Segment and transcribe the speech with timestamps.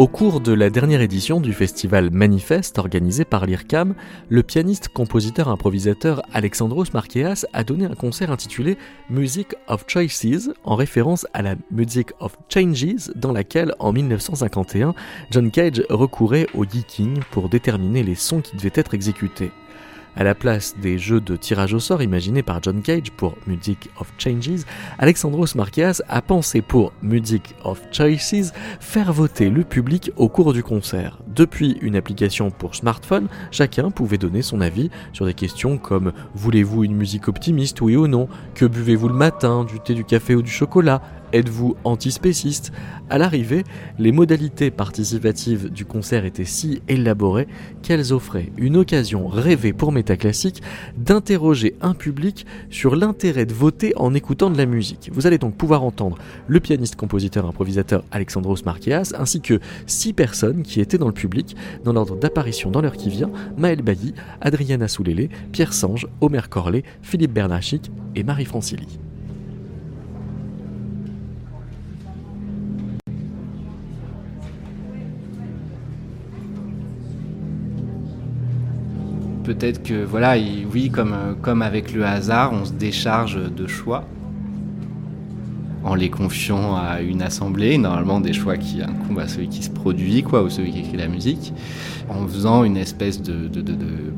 [0.00, 3.94] Au cours de la dernière édition du festival Manifeste organisé par l'IRCAM,
[4.30, 8.78] le pianiste, compositeur, improvisateur Alexandros Marqueas a donné un concert intitulé
[9.10, 14.94] Music of Choices en référence à la Music of Changes dans laquelle en 1951
[15.30, 19.50] John Cage recourait au geeking pour déterminer les sons qui devaient être exécutés.
[20.20, 23.88] À la place des jeux de tirage au sort imaginés par John Cage pour Music
[23.98, 24.66] of Changes,
[24.98, 30.62] Alexandros Marqueas a pensé pour Music of Choices faire voter le public au cours du
[30.62, 31.16] concert.
[31.26, 36.84] Depuis une application pour smartphone, chacun pouvait donner son avis sur des questions comme voulez-vous
[36.84, 38.28] une musique optimiste, oui ou non?
[38.54, 39.64] Que buvez-vous le matin?
[39.64, 41.00] Du thé, du café ou du chocolat?
[41.32, 42.72] Êtes-vous antispéciste?
[43.08, 43.64] À l'arrivée,
[43.98, 47.48] les modalités participatives du concert étaient si élaborées
[47.82, 50.62] qu'elles offraient une occasion rêvée pour Métaclassique
[50.96, 55.10] d'interroger un public sur l'intérêt de voter en écoutant de la musique.
[55.12, 60.62] Vous allez donc pouvoir entendre le pianiste, compositeur, improvisateur Alexandros Marqueas ainsi que six personnes
[60.62, 64.88] qui étaient dans le public dans l'ordre d'apparition dans l'heure qui vient Maël Bailly, Adriana
[64.88, 69.00] Soulélé, Pierre Sange, Omer Corlet, Philippe Bernachik et Marie Francilli.
[79.44, 80.34] Peut-être que, voilà,
[80.72, 84.04] oui, comme, avec le hasard, on se décharge de choix
[85.82, 89.70] en les confiant à une assemblée, normalement des choix qui incombent à celui qui se
[89.70, 91.54] produit, quoi, ou celui qui écrit la musique,
[92.10, 93.48] en faisant une espèce de,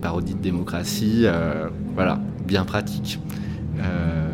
[0.01, 3.21] parodie de démocratie, euh, voilà, bien pratique.
[3.79, 4.29] Euh,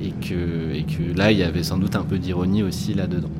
[0.00, 3.30] et, que, et que là, il y avait sans doute un peu d'ironie aussi là-dedans.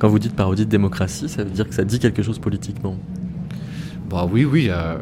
[0.00, 2.96] Quand vous dites parodie de démocratie, ça veut dire que ça dit quelque chose politiquement
[4.08, 4.68] Bah oui, oui.
[4.70, 4.96] Euh,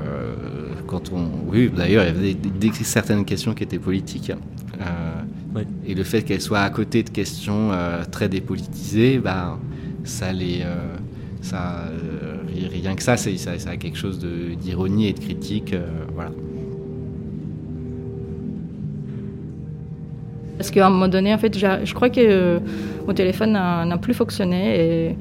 [0.88, 4.32] quand on, oui, d'ailleurs, il y avait certaines questions qui étaient politiques.
[4.80, 9.56] Euh, et le fait qu'elles soient à côté de questions euh, très dépolitisées, bah,
[10.02, 10.64] ça les,
[11.42, 11.84] ça,
[12.72, 15.76] rien que ça, ça, ça, a quelque chose d'ironie et de critique,
[16.12, 16.32] voilà.
[20.58, 22.58] Parce qu'à un moment donné, en fait, je crois que euh,
[23.06, 24.80] mon téléphone n'a plus fonctionné.
[24.80, 25.16] Et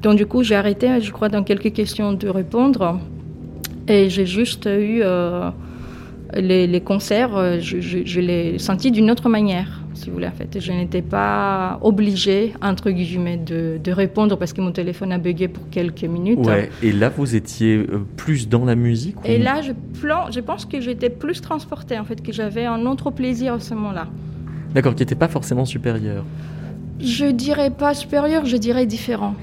[0.00, 2.98] donc, du coup, j'ai arrêté, je crois, dans quelques questions de répondre.
[3.86, 5.50] Et j'ai juste eu euh,
[6.34, 10.58] les, concerts, euh, je, je, l'ai senti d'une autre manière, si vous voulez, en fait.
[10.58, 15.48] Je n'étais pas obligée, entre guillemets, de, de, répondre parce que mon téléphone a bugué
[15.48, 16.46] pour quelques minutes.
[16.46, 16.70] Ouais.
[16.82, 17.86] Et là, vous étiez
[18.16, 22.04] plus dans la musique Et là, je, plan, je pense que j'étais plus transportée, en
[22.04, 24.08] fait, que j'avais un autre plaisir à ce moment-là.
[24.76, 26.22] D'accord, qui n'était pas forcément supérieur.
[27.00, 29.34] Je dirais pas supérieur, je dirais différent.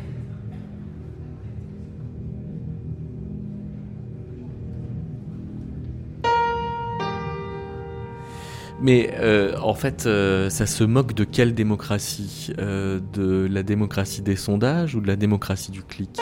[8.80, 12.54] Mais euh, en fait, euh, ça se moque de quelle démocratie?
[12.60, 16.20] Euh, De la démocratie des sondages ou de la démocratie du clic?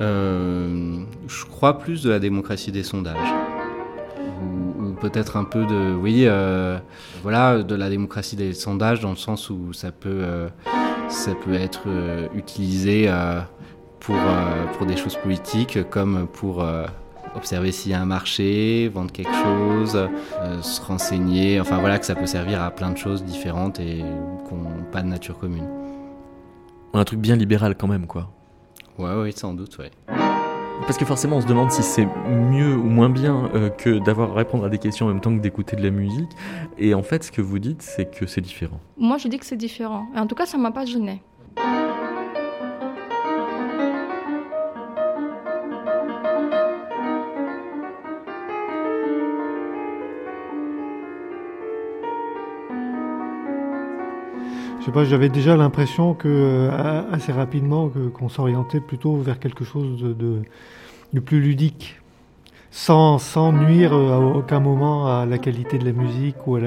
[0.00, 3.34] Je crois plus de la démocratie des sondages
[4.94, 6.78] peut-être un peu de, oui, euh,
[7.22, 10.48] voilà, de la démocratie des sondages dans le sens où ça peut, euh,
[11.08, 13.10] ça peut être euh, utilisé
[14.00, 14.16] pour,
[14.76, 16.66] pour des choses politiques comme pour
[17.34, 20.08] observer s'il y a un marché, vendre quelque chose,
[20.60, 24.04] se renseigner, enfin voilà, que ça peut servir à plein de choses différentes et
[24.48, 25.66] qui n'ont pas de nature commune.
[26.92, 28.30] Un truc bien libéral quand même, quoi.
[28.98, 29.90] Ouais, oui, sans doute, ouais.
[30.82, 34.32] Parce que forcément, on se demande si c'est mieux ou moins bien euh, que d'avoir
[34.32, 36.30] à répondre à des questions en même temps que d'écouter de la musique.
[36.78, 38.80] Et en fait, ce que vous dites, c'est que c'est différent.
[38.98, 40.06] Moi, je dis que c'est différent.
[40.14, 41.22] En tout cas, ça m'a pas gêné.
[54.84, 59.64] Je sais pas, j'avais déjà l'impression que euh, assez rapidement qu'on s'orientait plutôt vers quelque
[59.64, 62.02] chose de, plus ludique,
[62.70, 66.58] sans, sans nuire euh, à aucun moment à la qualité de la musique ou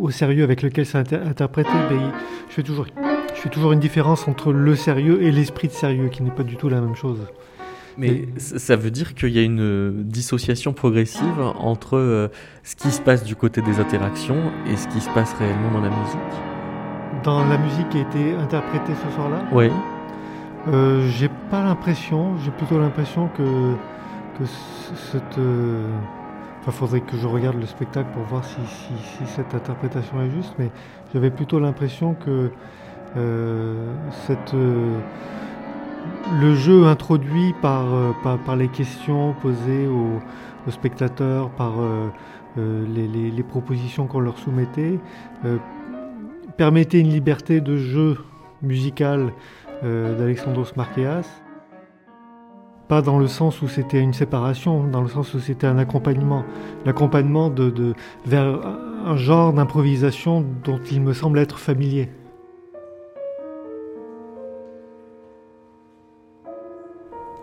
[0.00, 1.70] au sérieux avec lequel c'est interprété.
[2.48, 2.86] je, fais toujours,
[3.36, 6.42] je fais toujours une différence entre le sérieux et l'esprit de sérieux, qui n'est pas
[6.42, 7.20] du tout la même chose.
[7.96, 12.26] Mais ça veut dire qu'il y a une dissociation progressive entre euh,
[12.64, 15.82] ce qui se passe du côté des interactions et ce qui se passe réellement dans
[15.82, 16.55] la musique?
[17.22, 19.70] Dans la musique qui a été interprétée ce soir-là Oui.
[20.68, 23.74] Euh, j'ai pas l'impression, j'ai plutôt l'impression que,
[24.38, 24.44] que
[25.12, 25.38] cette.
[25.38, 25.86] Euh,
[26.60, 30.54] enfin, faudrait que je regarde le spectacle pour voir si, si, cette interprétation est juste,
[30.58, 30.70] mais
[31.12, 32.50] j'avais plutôt l'impression que
[34.26, 35.00] cette, le
[36.54, 37.86] jeu introduit par,
[38.44, 40.20] par, les questions posées aux,
[40.70, 41.72] spectateurs, par
[42.58, 44.98] les, les, propositions qu'on leur soumettait,
[46.56, 48.18] permettait une liberté de jeu
[48.62, 49.32] musical
[49.82, 51.26] d'Alexandros Marqueas
[52.88, 56.44] pas dans le sens où c'était une séparation, dans le sens où c'était un accompagnement.
[56.84, 57.52] L'accompagnement
[58.24, 58.60] vers
[59.04, 62.08] un genre d'improvisation dont il me semble être familier.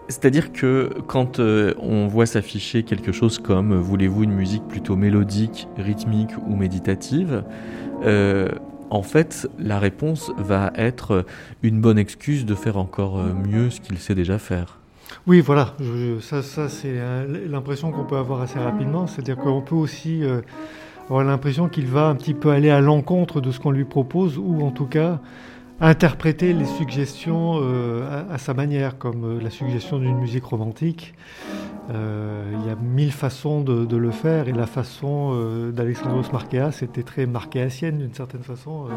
[0.09, 4.95] C'est-à-dire que quand euh, on voit s'afficher quelque chose comme euh, voulez-vous une musique plutôt
[4.95, 7.43] mélodique, rythmique ou méditative,
[8.03, 8.49] euh,
[8.93, 11.25] en fait, la réponse va être
[11.63, 14.77] une bonne excuse de faire encore mieux ce qu'il sait déjà faire.
[15.27, 15.73] Oui, voilà.
[16.21, 19.07] ça, c'est euh, l'impression qu'on peut avoir assez rapidement.
[19.07, 20.41] C'est-à-dire qu'on peut aussi euh,
[21.09, 24.37] avoir l'impression qu'il va un petit peu aller à l'encontre de ce qu'on lui propose,
[24.37, 25.19] ou en tout cas
[25.81, 31.13] interpréter les suggestions euh, à, sa manière, comme la suggestion d'une musique romantique.
[31.89, 37.25] il y a mille façons de, le faire, et la façon d'Alexandros Marquea, c'était très
[37.25, 38.87] marquéasienne d'une certaine façon.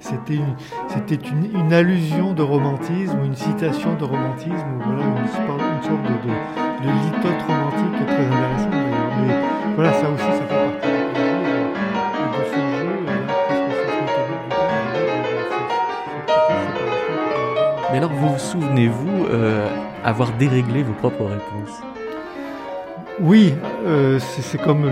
[0.00, 4.54] c'était une, allusion de romantisme, une citation de romantisme,
[4.84, 6.28] voilà, une, sorte de,
[6.84, 9.12] de, litote romantique très intéressante d'ailleurs.
[9.20, 10.59] Mais voilà, ça aussi, ça fait
[18.00, 19.68] alors, vous vous souvenez-vous euh,
[20.02, 21.82] avoir déréglé vos propres réponses?
[23.20, 23.52] Oui,
[23.84, 24.90] euh, c'est comme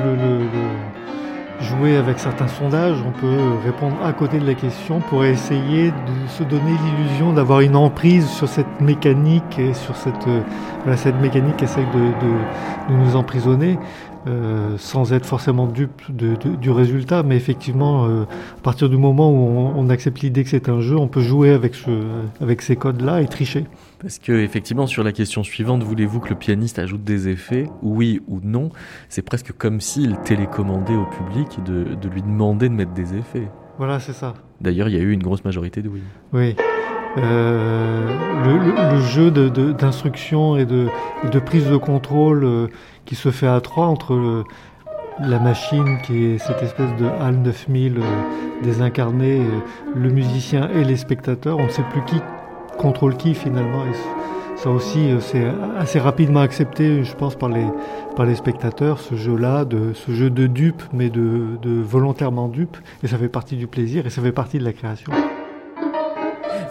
[1.59, 6.29] jouer avec certains sondages, on peut répondre à côté de la question pour essayer de
[6.29, 11.57] se donner l'illusion d'avoir une emprise sur cette mécanique et sur cette, euh, cette mécanique
[11.57, 13.79] qui de, de nous emprisonner.
[14.27, 19.31] Euh, sans être forcément dupe de, du résultat, mais effectivement, euh, à partir du moment
[19.31, 21.91] où on, on accepte l'idée que c'est un jeu, on peut jouer avec, ce,
[22.41, 23.65] avec ces codes-là et tricher.
[24.01, 27.69] Parce que effectivement, sur la question suivante, voulez-vous que le pianiste ajoute des effets?
[27.83, 28.71] Oui ou non?
[29.09, 33.49] C'est presque comme s'il télécommandait au public de, de, lui demander de mettre des effets.
[33.79, 34.35] Voilà, c'est ça.
[34.61, 36.03] D'ailleurs, il y a eu une grosse majorité de oui.
[36.33, 36.57] Oui.
[37.17, 38.07] Euh,
[38.45, 40.89] le, le, jeu d'instruction et de,
[41.33, 42.69] de, prise de contrôle euh,
[43.09, 44.45] qui se fait à trois entre
[45.21, 48.03] la machine qui est cette espèce de HAL 9000 euh,
[48.63, 49.61] désincarné, euh,
[49.97, 52.21] le musicien et les spectateurs, on ne sait plus qui
[52.77, 53.85] contrôle qui finalement.
[53.87, 53.95] Et
[54.57, 55.47] ça aussi, euh, c'est
[55.79, 57.67] assez rapidement accepté, je pense, par les,
[58.15, 59.65] par les spectateurs, ce jeu-là,
[59.95, 62.77] ce jeu de dupe, mais de, de volontairement dupe.
[63.03, 65.13] Et ça fait partie du plaisir et ça fait partie de la création.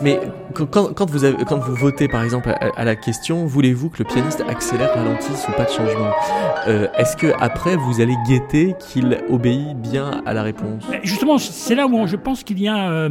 [0.02, 0.20] Mais
[0.72, 1.38] quand, vous avez,
[1.70, 5.72] votez par exemple à, la question, voulez-vous que le pianiste accélère, ralentisse ou pas de
[5.72, 6.12] changement?
[6.68, 10.84] Euh, Est-ce que après vous allez guetter qu'il obéit bien à la réponse?
[11.04, 13.10] Justement, c'est là où je pense qu'il y a euh,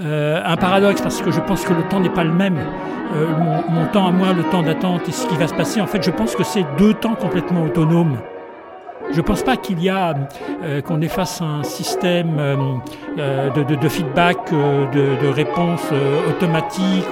[0.00, 2.58] euh, un paradoxe parce que je pense que le temps n'est pas le même.
[3.14, 5.86] Mon, mon, temps à moi, le temps d'attente et ce qui va se passer, en
[5.86, 8.16] fait, je pense que c'est deux temps complètement autonomes.
[9.12, 10.14] Je ne pense pas qu'il y a
[10.62, 12.56] euh, qu'on ait face à un système euh,
[13.18, 17.04] euh de, de, de, feedback, euh, de, de, réponse euh, automatique.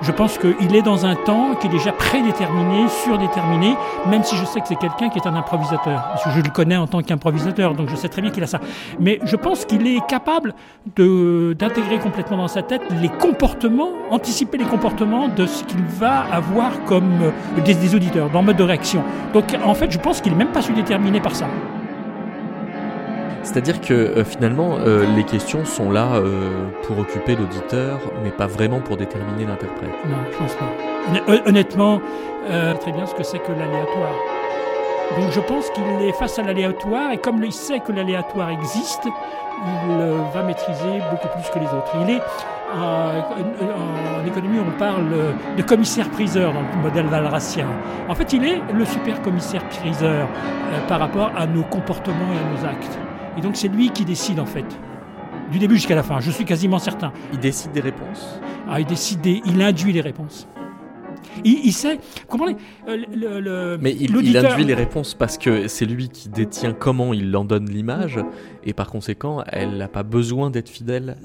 [0.00, 3.76] Je pense qu'il est dans un temps qui est déjà prédéterminé, surdéterminé,
[4.08, 6.02] même si je sais que c'est quelqu'un qui est un improvisateur.
[6.08, 8.46] Parce que je le connais en tant qu'improvisateur, donc je sais très bien qu'il a
[8.46, 8.60] ça.
[8.98, 10.54] Mais je pense qu'il est capable
[10.96, 16.84] d'intégrer complètement dans sa tête les comportements, anticiper les comportements de ce qu'il va avoir
[16.84, 17.32] comme
[17.66, 19.02] des, des auditeurs, dans le mode de réaction.
[19.34, 21.46] Donc en fait, je pense qu'il n'est même pas surdéterminé par ça.
[23.44, 28.46] C'est-à-dire que euh, finalement, euh, les questions sont là euh, pour occuper l'auditeur, mais pas
[28.46, 29.90] vraiment pour déterminer l'interprète.
[30.06, 31.46] Non, je pense pas.
[31.46, 32.00] Honnêtement,
[32.80, 34.14] très bien ce que c'est que l'aléatoire.
[35.18, 39.06] Donc je pense qu'il est face à l'aléatoire, et comme il sait que l'aléatoire existe,
[39.06, 41.92] il va maîtriser beaucoup plus que les autres.
[42.02, 42.22] Il est
[42.72, 45.06] en, économie, on parle
[45.56, 47.66] de commissaire-priseur dans le modèle valracien.
[48.08, 52.60] En fait, il est le super commissaire-priseur euh, par rapport à nos comportements et à
[52.60, 52.98] nos actes.
[53.36, 54.66] Et donc, c'est lui qui décide, en fait.
[55.50, 57.12] Du début jusqu'à la fin, je suis quasiment certain.
[57.32, 58.40] Il décide des réponses?
[58.68, 60.48] Ah, il décide des, il induit les réponses.
[61.44, 61.98] Il, sait.
[62.28, 66.28] Comment euh, le, le, Mais il, il, induit les réponses parce que c'est lui qui
[66.28, 68.18] détient comment il en donne l'image
[68.64, 71.16] et par conséquent, elle n'a pas besoin d'être fidèle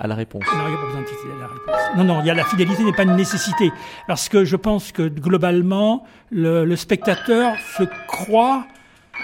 [0.00, 0.42] à la réponse.
[0.46, 1.96] Non, il n'y a pas besoin d'être fidèle à la réponse.
[1.96, 3.72] Non, non, il y a la fidélité n'est pas une nécessité
[4.06, 8.66] parce que je pense que globalement, le, spectateur se croit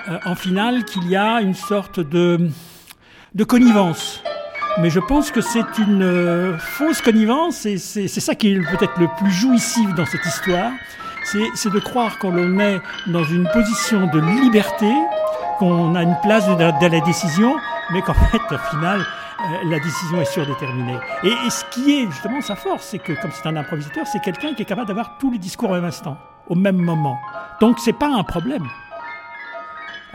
[0.08, 2.48] euh, en finale qu'il y a une sorte de
[3.34, 4.22] de connivence
[4.78, 8.98] mais je pense que c'est une euh, fausse connivence et c'est ça qui est peut-être
[8.98, 10.72] le plus jouissif dans cette histoire.
[11.24, 14.92] C'est de croire qu'on est dans une position de liberté,
[15.58, 17.54] qu'on a une place de, la décision,
[17.92, 20.98] mais qu'en fait, au final, euh, la décision est surdéterminée.
[21.22, 24.20] Et, et ce qui est justement sa force, c'est que comme c'est un improvisateur, c'est
[24.20, 26.16] quelqu'un qui est capable d'avoir tous les discours au même instant,
[26.48, 27.18] au même moment.
[27.60, 28.66] Donc c'est pas un problème.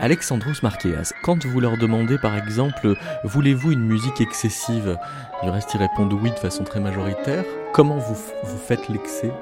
[0.00, 4.96] Alexandros Marqueas, quand vous leur demandez par exemple voulez-vous une musique excessive?
[5.42, 7.44] Du reste, ils répondent oui de façon très majoritaire.
[7.72, 8.14] Comment vous,
[8.44, 9.32] vous faites l'excès?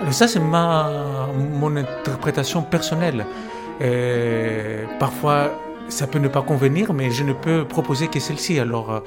[0.00, 3.26] Alors ça, c'est ma, mon interprétation personnelle.
[3.82, 5.50] Et parfois,
[5.88, 8.58] ça peut ne pas convenir, mais je ne peux proposer que celle-ci.
[8.58, 9.00] Alors, euh,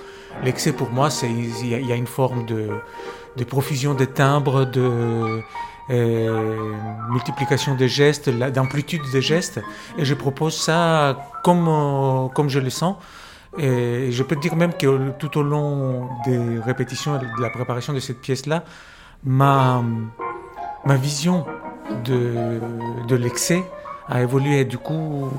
[0.43, 2.69] l'excès pour moi, c'est il y, y a une forme de,
[3.37, 5.41] de profusion des timbres, de euh,
[5.89, 9.61] multiplication des gestes, d'amplitude des gestes,
[9.97, 12.95] et je propose ça comme euh, comme je le sens.
[13.57, 17.93] Et je peux dire même que tout au long des répétitions et de la préparation
[17.93, 18.63] de cette pièce-là,
[19.23, 19.83] ma
[20.85, 21.45] ma vision
[22.05, 22.59] de
[23.07, 23.63] de l'excès
[24.09, 24.61] a évolué.
[24.61, 25.29] Et du coup,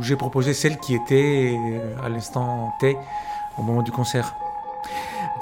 [0.00, 1.58] j'ai proposé celle qui était
[2.04, 2.96] à l'instant T
[3.58, 4.34] au moment du concert.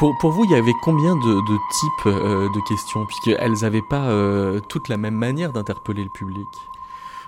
[0.02, 1.40] Pour, vous, il y avait combien de,
[1.70, 6.48] types euh, de questions Puisqu'elles n'avaient pas euh, toutes la même manière d'interpeller le public?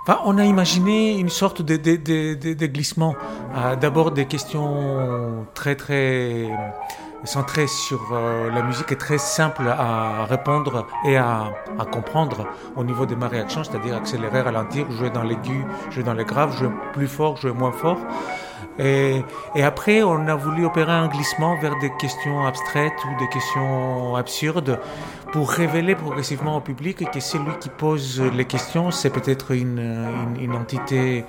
[0.02, 3.14] Enfin, on a imaginé une sorte de, glissement.
[3.54, 6.50] Euh, D'abord des questions très très
[7.22, 11.52] centrées sur euh, la musique et très simples à répondre et à
[11.92, 16.24] comprendre au niveau de ma réaction, c'est-à-dire accélérer, ralentir, jouer dans l'aigu, jouer dans le
[16.24, 17.98] grave, jouer plus fort, jouer moins fort.
[18.78, 19.22] Et,
[19.62, 24.80] après, on a voulu opérer un glissement vers des questions abstraites ou des questions absurdes
[25.32, 29.80] pour révéler progressivement au public que celui qui pose les questions, c'est peut-être une,
[30.54, 31.24] entité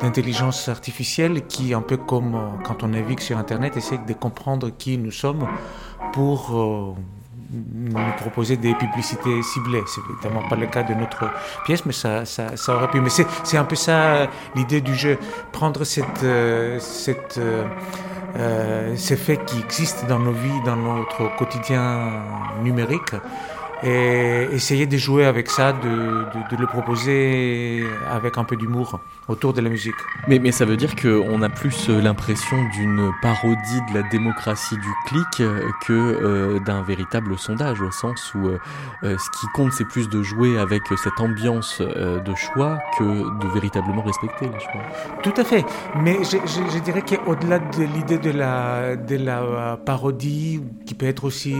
[0.00, 4.96] d'intelligence artificielle qui, un peu comme quand on navigue sur Internet, essaie de comprendre qui
[4.96, 5.46] nous sommes
[6.12, 6.94] pour euh,
[7.52, 9.82] nous proposer des publicités ciblées.
[9.86, 11.30] C'est évidemment pas le cas de notre
[11.64, 13.00] pièce, mais ça, ça, ça aurait pu.
[13.00, 15.18] Mais c'est, c'est un peu ça euh, l'idée du jeu,
[15.52, 17.64] prendre cette, euh, cette, euh,
[18.36, 22.22] euh, ces faits qui existent dans nos vies, dans notre quotidien
[22.62, 23.14] numérique,
[23.82, 29.00] et essayer de jouer avec ça, de, de, de le proposer avec un peu d'humour
[29.28, 29.94] autour de la musique.
[30.28, 34.76] Mais, mais ça veut dire qu'on a plus euh, l'impression d'une parodie de la démocratie
[34.76, 38.58] du clic euh, que euh, d'un véritable sondage, au sens où euh,
[39.02, 43.48] ce qui compte, c'est plus de jouer avec cette ambiance euh, de choix que de
[43.54, 44.82] véritablement respecter les choix.
[45.22, 45.64] Tout à fait.
[46.02, 51.06] Mais je, je, je dirais qu'au-delà de l'idée de la, de la parodie, qui peut
[51.06, 51.54] être aussi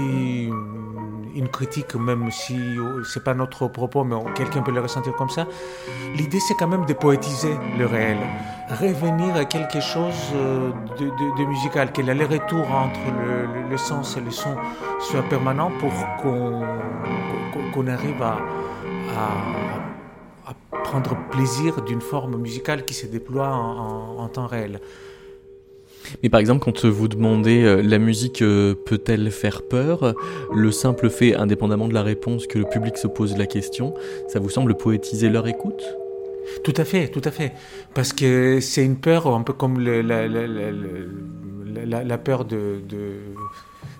[1.37, 5.31] une critique, même si euh, c'est pas notre propos, mais quelqu'un peut le ressentir comme
[5.31, 5.47] ça,
[6.15, 8.19] l'idée c'est quand même de poétiser le réel.
[8.69, 13.01] Revenir à quelque chose euh, de, de, de musical, que l'aller-retour entre
[13.71, 14.57] le, sens et le son
[15.01, 15.93] soit permanent pour
[17.73, 18.39] qu'on arrive à,
[20.85, 24.81] prendre plaisir d'une forme musicale qui se déploie en temps réel.
[26.23, 30.15] Mais par exemple, quand vous demandez euh, la musique euh, peut-elle faire peur,
[30.55, 33.95] le simple fait, indépendamment de la réponse, que le public se pose la question,
[34.29, 35.83] ça vous semble poétiser leur écoute?
[36.65, 37.53] Tout à fait, tout à fait.
[37.95, 43.21] Parce que c'est une peur, un peu comme la, la- la- la- peur de, de-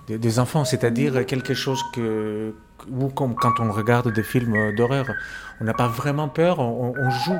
[0.09, 2.53] de- des enfants, c'est-à-dire quelque chose que,
[2.91, 5.05] ou comme quand on regarde des films d'horreur,
[5.61, 6.93] on n'a pas vraiment peur, on
[7.25, 7.39] joue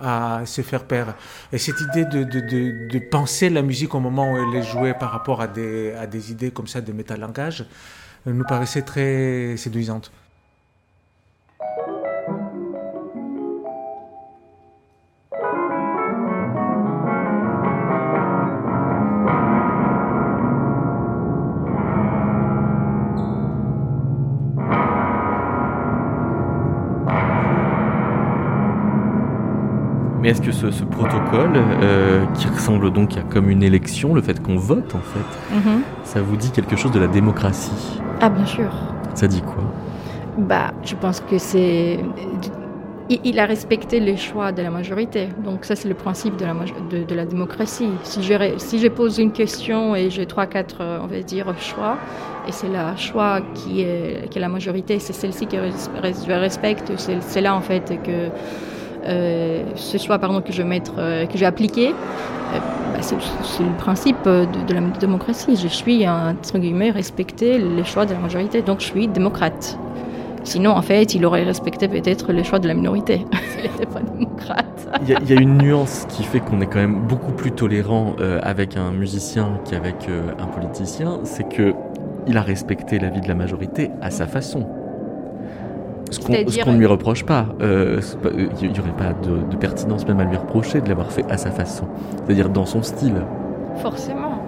[0.00, 1.14] à se faire peur.
[1.52, 4.62] Et cette idée de, de, de, de penser la musique au moment où elle est
[4.62, 7.66] jouée par rapport à des, à des idées comme ça de métalangage
[8.26, 10.12] euh, nous paraissait très séduisante.
[30.28, 34.20] Mais est-ce que ce, ce protocole, euh, qui ressemble donc à comme une élection, le
[34.20, 35.80] fait qu'on vote en fait, Mhm.
[36.04, 37.98] ça vous dit quelque chose de la démocratie?
[38.20, 38.68] Ah, bien sûr.
[39.14, 39.64] Ça dit quoi?
[40.36, 42.00] Bah, je pense que c'est.
[43.08, 45.30] Il a respecté les choix de la majorité.
[45.42, 47.88] Donc, ça, c'est le principe de la, maj- de, de la démocratie.
[48.02, 51.46] Si je, si je pose une question et j'ai trois, quatre, euh, on va dire,
[51.58, 51.96] choix,
[52.46, 56.92] et c'est la choix qui est, qui est la majorité, c'est celle-ci que je respecte.
[57.20, 58.28] C'est là, en fait, que
[59.04, 62.58] ce choix pardon, que je vais euh, que j'ai appliqué, euh,
[62.92, 65.56] bah, c'est le principe euh, de, la démocratie.
[65.56, 68.62] Je suis, entre les choix de la majorité.
[68.62, 69.78] Donc, je suis démocrate.
[70.44, 73.26] Sinon, en fait, il aurait respecté peut-être les choix de la minorité.
[73.50, 74.88] S'il n'était pas démocrate.
[75.02, 78.16] Il y, a- il une nuance qui fait qu'on est quand même beaucoup plus tolérant
[78.20, 81.74] euh, avec un musicien qu'avec euh, un politicien, c'est que
[82.26, 84.66] il a respecté l'avis de la majorité à sa façon.
[86.10, 86.20] Ce
[86.64, 87.46] qu'on ne lui reproche pas.
[87.60, 90.80] euh, c'est pas- euh, Il n'y aurait pas de, de pertinence même à lui reprocher
[90.80, 91.84] de l'avoir fait à sa façon.
[92.24, 93.14] C'est-à-dire dans son style.
[93.76, 94.42] Forcément.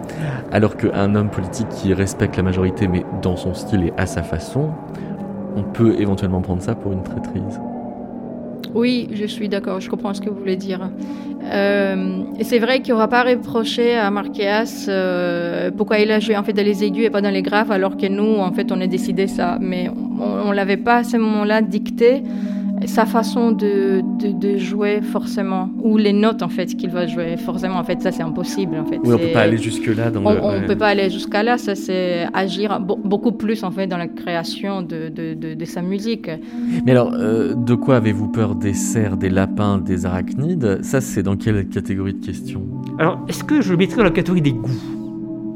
[0.50, 4.22] Alors qu'un homme politique qui respecte la majorité, mais dans son style et à sa
[4.22, 4.70] façon,
[5.56, 7.60] on peut éventuellement prendre ça pour une traîtrise.
[8.74, 10.90] Oui, je suis d'accord, je comprends ce que vous voulez dire.
[11.52, 16.20] Euh, et c'est vrai qu'il n'y aura pas reproché à Marquez euh, pourquoi il a
[16.20, 18.52] joué en fait dans les aigus et pas dans les graves, alors que nous, en
[18.52, 19.58] fait, on a décidé ça.
[19.60, 19.90] Mais
[20.20, 22.22] on ne l'avait pas à ce moment-là dicté
[22.86, 27.76] sa façon de, de, jouer forcément, ou les notes en fait qu'il va jouer forcément.
[27.76, 28.98] En fait, ça c'est impossible en fait.
[29.04, 30.10] Oui, on peut pas aller jusque là.
[30.10, 31.58] Dans on, ne peut pas aller jusqu'à là.
[31.58, 36.30] Ça c'est agir beaucoup plus en fait dans la création de, de sa musique.
[36.86, 40.82] Mais alors, euh, de quoi avez-vous peur Des cerfs, des lapins, des arachnides?
[40.82, 42.62] Ça c'est dans quelle catégorie de questions?
[42.98, 44.99] Alors, est-ce que je le mettrais dans la catégorie des goûts?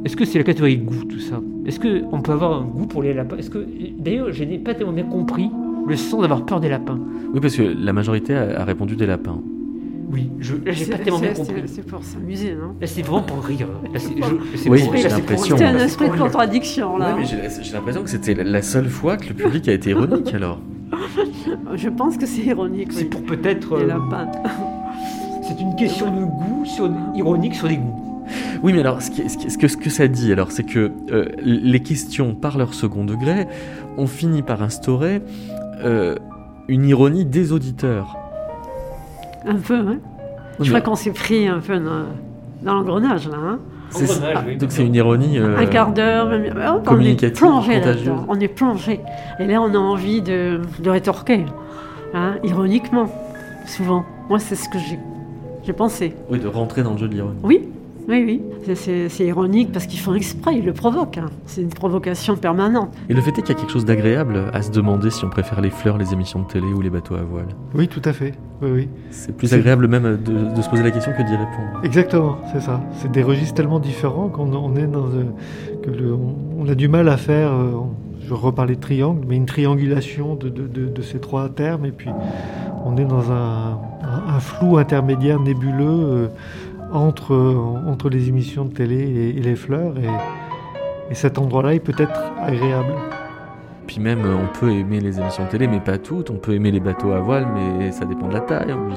[0.05, 1.41] Est-ce que c'est la catégorie goût tout ça?
[1.67, 3.37] Est-ce qu'on peut avoir un goût pour les lapins?
[3.37, 3.67] Est-ce que
[3.99, 5.51] d'ailleurs je n'ai pas tellement bien compris
[5.87, 6.99] le sens d'avoir peur des lapins.
[7.33, 9.41] Oui, parce que la majorité a, répondu des lapins.
[10.11, 11.63] Oui, je j'ai pas tellement bien compris.
[11.67, 13.69] C'est pour s'amuser, non C'est vraiment pour rire.
[14.67, 15.57] oui, j'ai l'impression.
[15.57, 17.15] C'est un esprit de contradiction, là.
[17.17, 20.33] Oui, mais j'ai l'impression que c'était la seule fois que le public a été ironique,
[20.35, 20.61] alors.
[21.75, 22.93] je pense que c'est ironique.
[22.93, 23.77] C'est pour peut-être.
[23.79, 24.31] Les euh, lapins.
[25.43, 28.14] c'est une question de goût sur, ironique sur les goûts.
[28.65, 31.81] Oui, mais alors, ce, ce, que, ce que ça dit, alors, c'est que euh, les
[31.81, 33.47] questions, par leur second degré,
[33.99, 35.21] ont fini par instaurer
[35.85, 36.17] euh,
[36.67, 38.17] une ironie des auditeurs.
[39.47, 39.99] Un peu, hein
[40.61, 42.07] Je crois qu'on s'est pris un peu dans,
[42.65, 43.37] l'engrenage, là.
[43.37, 43.59] Hein
[44.59, 45.39] donc c'est une ironie.
[45.39, 46.31] Euh, un quart d'heure,
[46.87, 48.25] on est plongé là-dedans.
[48.29, 49.01] On est plongé.
[49.41, 51.45] Et là, on a envie de, de rétorquer,
[52.15, 53.11] hein, ironiquement,
[53.67, 54.07] souvent.
[54.31, 54.79] Moi, c'est ce que
[55.63, 56.15] j'ai pensé.
[56.31, 57.41] Oui, de rentrer dans le jeu de l'ironie.
[57.43, 57.69] Oui,
[58.09, 61.19] oui, oui, c'est ironique parce qu'ils font exprès, ils le provoquent.
[61.19, 61.31] Hein.
[61.47, 62.95] C'est une provocation permanente.
[63.09, 65.31] Et le fait est qu'il y a quelque chose d'agréable à se demander si on
[65.31, 67.49] préfère les fleurs, les émissions de télé ou les bateaux à voile.
[67.75, 68.33] Oui, tout à fait.
[68.61, 68.89] Oui, oui.
[69.11, 71.81] C'est plus agréable même de, se poser la question que d'y répondre.
[71.83, 72.83] Exactement, c'est ça.
[72.99, 75.25] C'est des registres tellement différents qu'on on est dans euh,
[75.83, 75.91] que
[76.59, 77.53] on, a du mal à faire.
[77.53, 77.73] Euh,
[78.27, 82.09] je reparlais de triangle, mais une triangulation de, de, ces trois termes, et puis
[82.87, 85.85] on est dans un, un, flou intermédiaire nébuleux.
[85.85, 86.29] Euh,
[86.93, 87.35] entre,
[87.87, 89.95] entre les émissions de télé et, les fleurs.
[89.99, 92.95] Et, cet endroit-là est peut-être agréable.
[93.87, 96.31] Puis même, on peut aimer les émissions de télé, mais pas toutes.
[96.31, 98.73] On peut aimer les bateaux à voile, mais ça dépend de la taille.
[98.73, 98.89] Hein,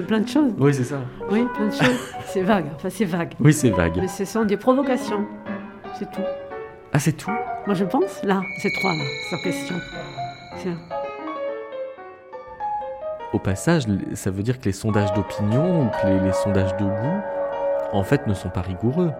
[0.06, 0.52] plein de choses.
[0.58, 0.98] Oui, c'est ça.
[1.30, 2.12] Oui, plein de choses.
[2.26, 2.66] c'est vague.
[2.74, 3.34] Enfin, c'est vague.
[3.40, 3.98] Oui, c'est vague.
[4.00, 5.24] Mais ce sont des provocations.
[5.98, 6.22] C'est tout.
[6.92, 7.30] Ah, c'est tout?
[7.66, 9.76] Moi, je pense, là, ces trois, là, sans question.
[13.36, 13.82] Au passage,
[14.14, 17.20] ça veut dire que les sondages d'opinion ou que les, sondages de goût,
[17.92, 19.12] en fait, ne sont pas rigoureux.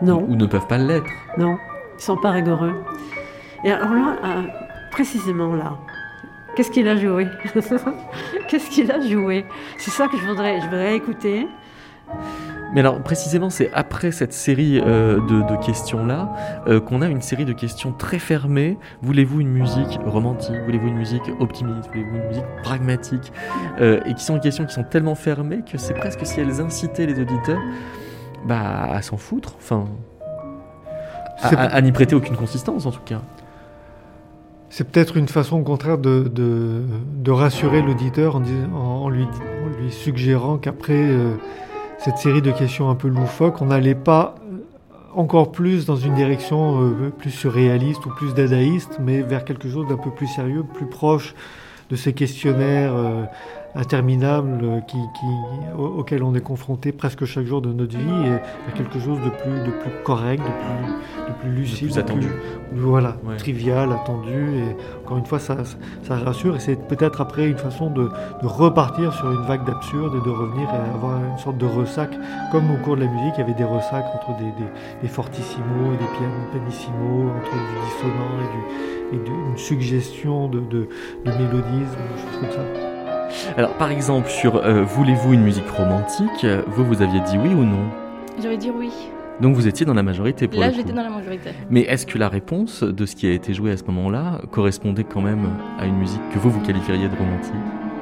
[0.00, 0.24] Non.
[0.28, 1.10] Ou, ne peuvent pas l'être.
[1.36, 1.58] Non,
[1.98, 2.80] ils sont pas rigoureux.
[3.64, 4.42] Et alors là, euh,
[4.92, 5.72] précisément là,
[6.54, 7.26] qu'est-ce qu'il a joué
[8.48, 9.44] Qu'est-ce qu'il a joué?
[9.78, 11.48] C'est ça que je voudrais, je voudrais écouter.
[12.72, 16.34] Mais alors précisément, c'est après cette série euh, de, questions-là
[16.66, 18.76] euh, qu'on a une série de questions très fermées.
[19.02, 20.56] Voulez-vous une musique romantique?
[20.64, 21.88] Voulez-vous une musique optimiste?
[21.88, 23.32] Voulez-vous une musique pragmatique?
[23.80, 26.60] Euh, Et qui sont des questions qui sont tellement fermées que c'est presque si elles
[26.60, 27.60] incitaient les auditeurs
[28.46, 29.86] bah, à s'en foutre, enfin,
[31.40, 33.22] à, n'y prêter aucune consistance en tout cas.
[34.68, 38.42] C'est peut-être une façon au contraire de, de, rassurer l'auditeur en,
[38.74, 41.08] en, lui, en, lui, suggérant qu'après
[41.98, 44.58] cette série de questions un peu loufoques, on n'allait pas euh,
[45.14, 49.86] encore plus dans une direction euh, plus surréaliste ou plus dadaïste, mais vers quelque chose
[49.88, 51.34] d'un peu plus sérieux, plus proche
[51.90, 53.24] de ces questionnaires euh,
[53.76, 54.98] interminables euh, qui,
[55.78, 58.34] auxquels on est confronté presque chaque jour de notre vie, et
[58.68, 62.28] à quelque chose de plus, de plus correct, de plus, de plus lucide, plus attendu.
[62.72, 64.58] voilà, trivial, attendu.
[64.58, 65.58] Et encore une fois, ça,
[66.02, 66.56] ça rassure.
[66.56, 68.08] Et c'est peut-être après une façon de,
[68.42, 72.10] repartir sur une vague d'absurde et de revenir et avoir une sorte de ressac,
[72.52, 74.52] comme au cours de la musique, il y avait des ressacs entre des,
[75.02, 80.88] des, fortissimos et des pianissimo, entre du dissonant et du et d'une suggestion de, de,
[81.24, 82.95] de mélodisme, des choses comme ça.
[83.56, 87.64] Alors, par exemple, sur euh, Voulez-vous une musique romantique Vous, vous aviez dit oui ou
[87.64, 87.88] non?
[88.42, 88.90] J'aurais dit oui.
[89.40, 91.50] Donc vous étiez dans la majorité pour Là, j'étais dans la majorité.
[91.68, 95.04] Mais est-ce que la réponse de ce qui a été joué à ce moment-là correspondait
[95.04, 95.46] quand même
[95.78, 97.52] à une musique que vous, vous qualifieriez de romantique?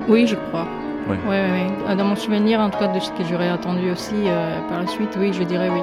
[0.08, 0.66] Oui, je crois.
[1.08, 1.16] Ouais.
[1.28, 1.50] Ouais,
[1.88, 4.80] ouais, Dans mon souvenir, en tout cas, de ce que j'aurais attendu aussi euh, par
[4.80, 5.80] la suite, oui, je dirais oui.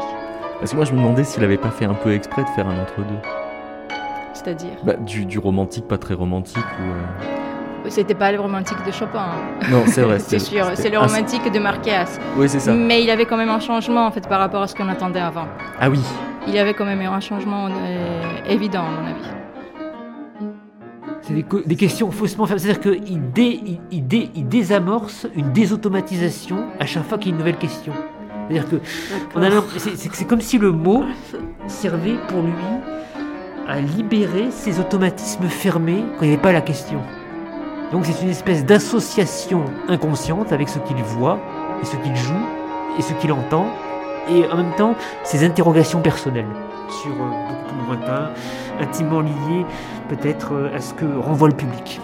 [0.60, 2.68] Parce que moi, je me demandais s'il avait pas fait un peu exprès de faire
[2.68, 3.20] un entre-deux.
[4.34, 4.72] C'est-à-dire?
[4.84, 6.84] Bah, du, romantique, pas très romantique ou.
[6.84, 7.41] Euh,
[7.90, 9.28] C'était pas le romantique de Chopin.
[9.70, 10.20] Non, c'est vrai.
[10.20, 12.06] c'est sûr, c'est le romantique de Marquez.
[12.38, 12.74] Oui, c'est ça.
[12.74, 15.20] Mais il avait quand même un changement en fait par rapport à ce qu'on attendait
[15.20, 15.48] avant.
[15.80, 16.00] Ah oui.
[16.48, 19.42] Il y avait quand même un changement euh, évident à mon avis.
[21.22, 22.62] C'est des, questions faussement fermées.
[22.62, 27.34] C'est-à-dire qu'il dé, il, il, il, désamorce une désautomatisation à chaque fois qu'il y a
[27.34, 27.94] une nouvelle question.
[28.50, 31.04] C'est-à-dire que c'est comme si le mot
[31.68, 32.52] servait pour lui
[33.68, 37.02] à libérer ses automatismes fermés quand il n'y avait pas la question.
[37.92, 41.40] Donc c'est une espèce d'association inconsciente avec ce qu'il voit
[41.82, 42.46] et ce qu'il joue
[42.98, 43.68] et ce qu'il entend
[44.30, 46.46] et en même temps ses interrogations personnelles
[46.92, 48.30] sur euh, beaucoup plus lointain,
[48.80, 49.66] intimement liées
[50.10, 52.00] peut-être euh, à ce que renvoie le public.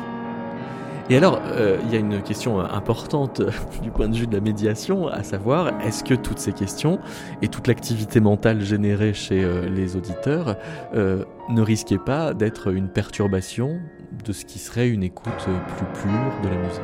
[1.10, 3.42] Et alors, euh, il y a une question importante
[3.82, 7.00] du point de vue de la médiation, à savoir, est-ce que toutes ces questions
[7.42, 10.58] et toute l'activité mentale générée chez les auditeurs
[10.94, 13.80] ne risquaient pas d'être une perturbation
[14.26, 16.82] de ce qui serait une écoute plus pure de la musique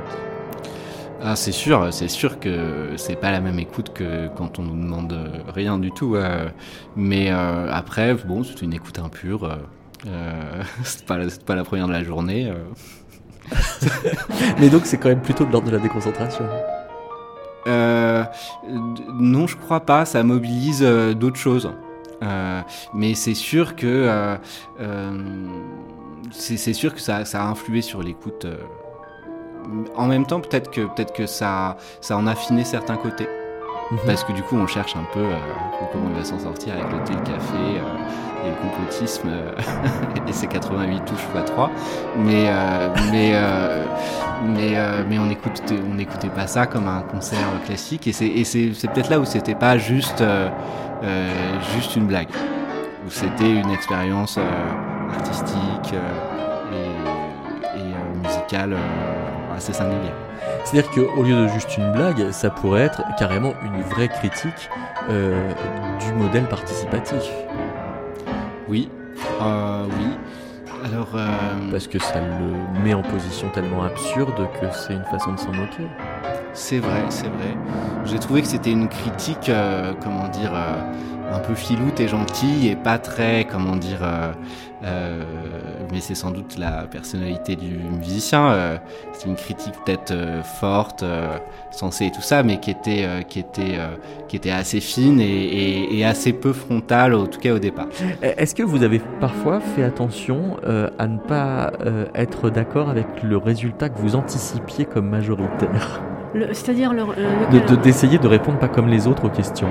[1.26, 4.76] ah, c'est sûr, c'est sûr que c'est pas la même écoute que quand on nous
[4.76, 6.18] demande rien du tout.
[6.98, 9.58] mais après, bon, c'est une écoute impure.
[10.84, 12.52] c'est pas, pas, la première de la journée.
[14.60, 16.46] Mais donc c'est quand même plutôt de l'ordre de la déconcentration.
[17.68, 18.24] Euh,
[19.14, 20.06] non, je crois pas.
[20.06, 21.72] Ça mobilise euh, d'autres choses.
[22.22, 22.62] Euh,
[22.94, 24.38] mais c'est sûr que
[26.32, 28.46] c'est sûr que ça, ça, a influé sur l'écoute.
[29.96, 33.28] en même temps, peut-être que peut-être que ça ça en a affiné certains côtés.
[33.92, 34.00] Mhm.
[34.06, 35.26] Parce que du coup, on cherche un peu
[35.92, 37.82] comment il va s'en sortir avec le thé, le café
[38.46, 39.52] et le complotisme euh,
[40.28, 41.72] et ses 88 touches x 3
[42.18, 43.86] mais euh, mais euh,
[44.46, 44.76] mais
[45.08, 48.72] mais on écoutait on n'écoutait pas ça comme un concert classique et c'est et c'est,
[48.88, 50.24] peut-être là où c'était pas juste
[51.76, 52.30] juste une blague
[53.06, 54.38] où c'était une expérience
[55.12, 55.94] artistique
[56.74, 58.76] et, et musicale
[59.56, 60.14] assez singulière
[60.66, 64.70] c'est-à-dire qu'au lieu de juste une blague, ça pourrait être carrément une vraie critique
[65.10, 67.30] du modèle participatif.
[68.68, 68.90] Oui,
[69.42, 70.08] euh, oui.
[70.86, 71.10] Alors.
[71.16, 71.28] Euh,
[71.72, 75.52] Parce que ça le met en position tellement absurde que c'est une façon de s'en
[75.52, 75.88] moquer.
[76.54, 77.58] C'est vrai, c'est vrai.
[78.06, 82.76] J'ai trouvé que c'était une critique, euh, comment dire, un peu filoute et gentille et
[82.76, 84.02] pas très, comment dire,
[84.84, 85.24] euh,
[85.92, 88.52] mais c'est sans doute la personnalité du musicien.
[88.52, 88.78] Euh,
[89.14, 91.06] c'est une critique peut-être euh, forte,
[91.72, 93.78] sensée et tout ça, mais qui était, qui était,
[94.28, 97.88] qui était assez fine et, et, assez peu frontale, en tout cas au départ.
[98.22, 100.58] Est-ce que vous avez parfois fait attention
[101.00, 101.72] à ne pas
[102.16, 106.02] être d'accord avec le résultat que vous anticipiez comme majoritaire?
[106.52, 109.68] C'est-à-dire le, d'essayer de, de répondre pas comme les autres aux questions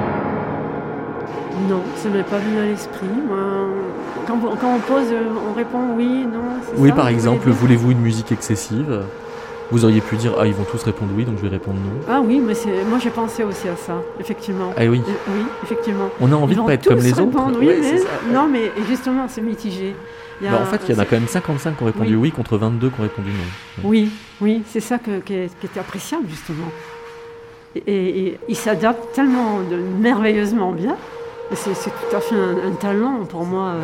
[1.69, 3.07] non, ça m'est pas venu à l'esprit.
[4.27, 6.41] Quand, on pose, euh, on répond oui, non.
[6.77, 9.03] Oui, par exemple, voulez-vous une musique excessive?
[9.73, 12.01] Vous auriez pu dire ah ils vont tous répondre oui donc je vais répondre non.
[12.09, 12.55] Ah oui mais
[12.89, 14.73] moi j'ai pensé aussi à ça effectivement.
[14.77, 15.03] Ah oui.
[15.07, 16.11] Euh, oui effectivement.
[16.21, 17.39] On a envie de pas être comme les autres.
[17.59, 19.95] Oui, mais, non mais justement c'est mitigé.
[20.41, 22.59] Bah, en fait il y en a quand même 55 qui ont répondu oui, contre
[22.59, 23.89] 22 qui ont répondu non.
[23.89, 26.71] Oui oui c'est ça que, qui, était appréciable justement.
[27.75, 30.97] Et, et il s'adapte tellement de, merveilleusement bien
[31.55, 33.69] c'est tout à fait un, talent pour moi.
[33.69, 33.81] Euh,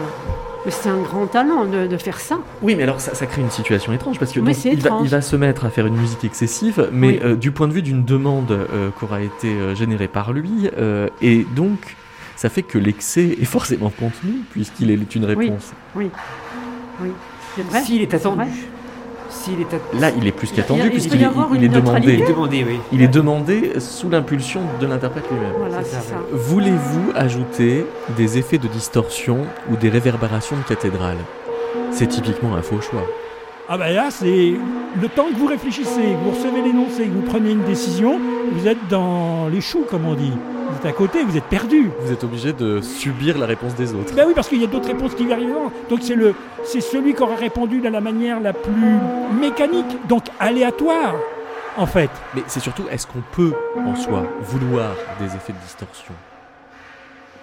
[0.70, 2.38] c'est un grand talent de, faire ça.
[2.62, 5.70] Oui, mais alors ça, crée une situation étrange parce que il, va, se mettre à
[5.70, 9.20] faire une musique excessive, mais euh, du point de vue d'une demande euh, qui aura
[9.20, 10.68] été générée par lui,
[11.20, 11.96] et donc
[12.36, 15.72] ça fait que l'excès est forcément contenu puisqu'il est une réponse.
[15.94, 16.10] Oui,
[17.02, 17.10] oui.
[17.58, 17.64] oui.
[17.84, 18.44] S'il est attendu.
[19.94, 22.24] Là, il est plus qu'attendu puisqu'il est, il est demandé.
[22.92, 25.52] Il est demandé sous l'impulsion de l'interprète lui-même.
[26.32, 27.86] Voulez-vous ajouter
[28.16, 29.38] des effets de distorsion
[29.70, 31.18] ou des réverbérations de cathédrale?
[31.90, 33.04] C'est typiquement un faux choix.
[33.70, 34.54] Ah ben là, c'est
[34.98, 38.18] le temps que vous réfléchissez, que vous recevez l'énoncé, que vous prenez une décision,
[38.50, 40.32] vous êtes dans les choux, comme on dit.
[40.70, 41.90] Vous êtes à côté, vous êtes perdu.
[42.00, 44.14] Vous êtes obligé de subir la réponse des autres.
[44.14, 45.54] Ben oui, parce qu'il y a d'autres réponses qui arrivent.
[45.90, 48.96] Donc c'est le, c'est celui qui aura répondu de la manière la plus
[49.38, 51.16] mécanique, donc aléatoire,
[51.76, 52.10] en fait.
[52.34, 53.52] Mais c'est surtout, est-ce qu'on peut
[53.86, 56.14] en soi vouloir des effets de distorsion?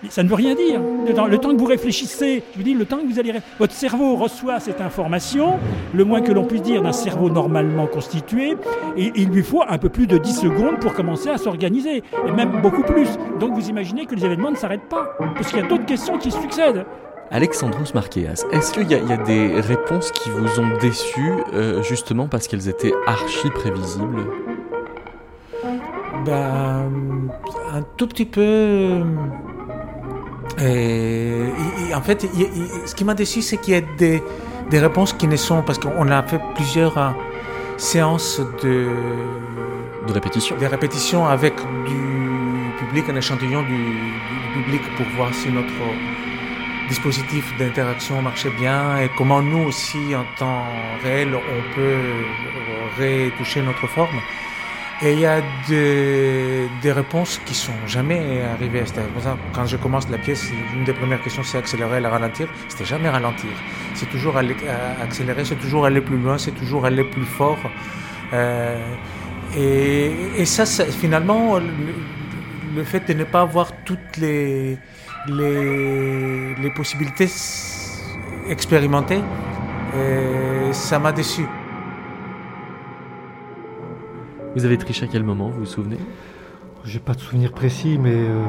[0.10, 0.82] Ça ne veut rien dire.
[1.08, 3.34] Le temps que vous réfléchissez, je vous dis, le temps que vous allez.
[3.60, 5.60] Votre cerveau reçoit cette information,
[5.94, 8.56] le moins que l'on puisse dire d'un cerveau normalement constitué,
[8.98, 12.32] et il lui faut un peu plus de 10 secondes pour commencer à s'organiser, et
[12.32, 13.10] même beaucoup plus.
[13.40, 16.18] Donc vous imaginez que les événements ne s'arrêtent pas, parce qu'il y a d'autres questions
[16.18, 16.86] qui succèdent.
[17.32, 22.48] Alexandros Marqueas, est-ce qu'il y, a des réponses qui vous ont déçu euh, justement parce
[22.48, 24.26] qu'elles étaient archi prévisibles?
[26.24, 26.92] Ben,
[27.74, 29.02] Un tout petit peu.
[30.60, 32.28] Et, en fait,
[32.86, 34.24] ce qui m'a déçu, c'est qu'il y a des,
[34.70, 35.62] des, réponses qui ne sont.
[35.62, 37.10] Parce qu'on a fait plusieurs euh,
[37.78, 38.88] séances de.
[40.08, 40.56] De répétition.
[40.58, 41.56] Des répétitions avec
[41.86, 45.74] du public, un échantillon du, du public pour voir si notre
[46.88, 50.66] dispositif d'interaction marchait bien et comment nous aussi, en temps
[51.04, 51.98] réel, on peut
[53.00, 54.20] retoucher notre forme.
[55.02, 58.84] Et il y a des, des, réponses qui sont jamais arrivées.
[59.54, 62.48] Quand je commence la pièce, une des premières questions c'est accélérer, la ralentir.
[62.70, 63.50] C'était jamais ralentir.
[63.94, 64.56] C'est toujours aller,
[65.02, 67.60] accélérer, c'est toujours aller plus loin, c'est toujours aller plus fort.
[68.34, 68.96] Euh,
[69.58, 71.66] et, ça, finalement, le,
[72.76, 74.78] le, fait de ne pas avoir toutes les,
[75.28, 77.30] les, les possibilités
[78.50, 79.22] expérimentées,
[79.96, 81.46] euh, ça m'a déçu.
[84.56, 85.98] Vous avez triché à quel moment, vous vous souvenez?
[86.86, 88.14] J'ai pas de souvenir précis, mais.
[88.14, 88.42] Euh,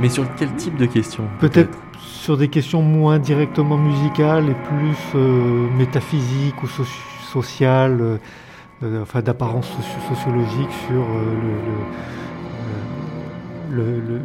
[0.00, 4.96] mais sur quel type de questions Peut-être sur des questions moins directement musicales et plus
[5.14, 6.66] euh, métaphysiques ou
[7.32, 8.18] sociales,
[8.82, 9.70] euh, enfin d'apparence
[10.08, 11.04] sociologique sur
[13.70, 14.20] le, le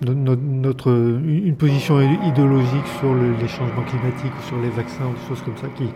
[0.00, 5.42] notre, une position idéologique sur les changements climatiques ou sur les vaccins ou des choses
[5.42, 5.88] comme ça qui,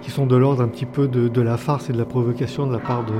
[0.00, 2.66] qui sont de l'ordre un petit peu de, de, la farce et de la provocation
[2.66, 3.12] de la part de,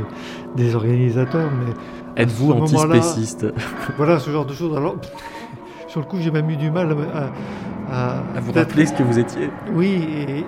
[0.56, 1.50] des organisateurs.
[1.52, 3.46] Mais Êtes-vous antispéciste?
[3.96, 4.74] Voilà, ce genre de choses.
[4.76, 4.96] Alors,
[5.88, 6.96] sur le coup, j'ai même eu du mal
[7.90, 9.50] à, à, vous rappeler ce que vous étiez.
[9.74, 10.02] Oui,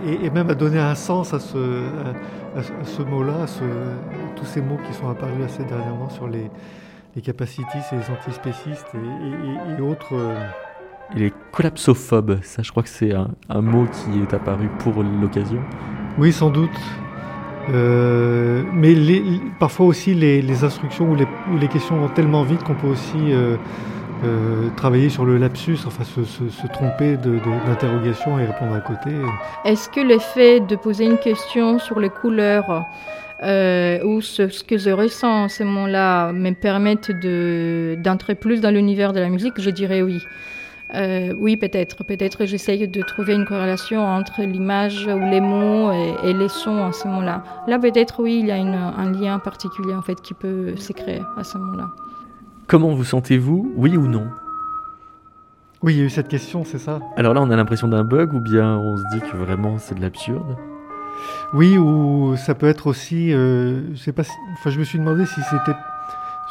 [0.06, 1.58] et, et, même à donner un sens à ce,
[2.56, 3.46] à, ce mot-là,
[4.36, 6.50] tous ces mots qui sont apparus assez dernièrement sur les,
[7.16, 10.14] les capacitistes et les antispécistes et, et, autres.
[10.14, 10.46] Euh,
[11.14, 15.60] et les collapsophobes, ça je crois que c'est un, mot qui est apparu pour l'occasion.
[16.18, 16.70] Oui, sans doute.
[17.70, 21.26] Euh, mais les, parfois aussi les, instructions ou les,
[21.60, 23.32] les, questions vont tellement vite qu'on peut aussi
[24.24, 29.10] euh, travailler sur le lapsus, enfin se, se, tromper d'interrogation et répondre à côté.
[29.64, 32.84] Est-ce que l'effet de poser une question sur les couleurs
[33.42, 37.10] euh, ou ce, que je ressens en ce moment-là me permettent
[38.00, 40.22] d'entrer plus dans l'univers de la musique, je dirais oui.
[40.94, 42.04] Euh, oui, peut-être.
[42.04, 45.90] Peut-être j'essaye de trouver une corrélation entre l'image ou les mots
[46.22, 47.42] et, les sons en ce moment-là.
[47.66, 51.22] Là, peut-être, oui, il y a un lien particulier en fait qui peut se créer
[51.36, 51.90] à ce moment-là.
[52.66, 54.26] Comment vous sentez-vous, oui ou non?
[55.82, 57.00] Oui, il y a eu cette question, c'est ça?
[57.16, 59.96] Alors là, on a l'impression d'un bug ou bien on se dit que vraiment c'est
[59.96, 60.56] de l'absurde?
[61.52, 64.22] Oui, ou ça peut être aussi, euh, je sais pas,
[64.54, 65.76] enfin, je me suis demandé si c'était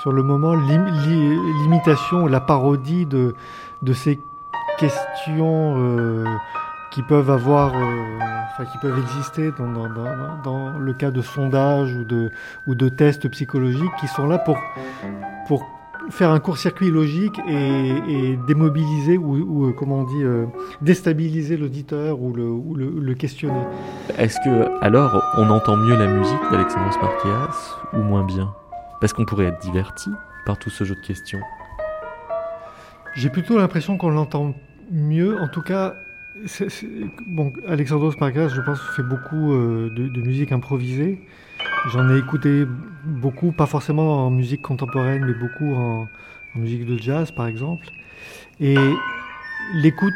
[0.01, 3.35] sur le moment l'imitation, la parodie de,
[3.81, 4.19] de ces
[4.77, 6.25] questions euh,
[6.91, 8.19] qui peuvent avoir, euh,
[8.51, 12.31] enfin, qui peuvent exister dans, dans, dans, dans, le cas de sondages ou de,
[12.67, 14.57] ou de tests psychologiques qui sont là pour,
[15.47, 15.65] pour
[16.09, 20.45] faire un court-circuit logique et, démobiliser ou, euh, comment on dit, euh,
[20.81, 23.61] déstabiliser l'auditeur ou, le, questionner.
[24.17, 28.53] Est-ce que alors on entend mieux la musique d'Alexandros Marqueas ou moins bien?
[28.99, 30.09] Parce qu'on pourrait être diverti
[30.45, 31.41] par tout ce jeu de questions.
[33.15, 34.55] J'ai plutôt l'impression qu'on l'entend
[34.91, 35.39] mieux.
[35.39, 35.95] En tout cas,
[37.27, 41.19] bon, Alexandros Marqueas, je pense, fait beaucoup euh, de musique improvisée.
[41.87, 42.65] J'en ai écouté
[43.03, 46.07] beaucoup, pas forcément en musique contemporaine, mais beaucoup en,
[46.55, 47.87] musique de jazz, par exemple.
[48.59, 48.77] Et
[49.73, 50.13] l'écoute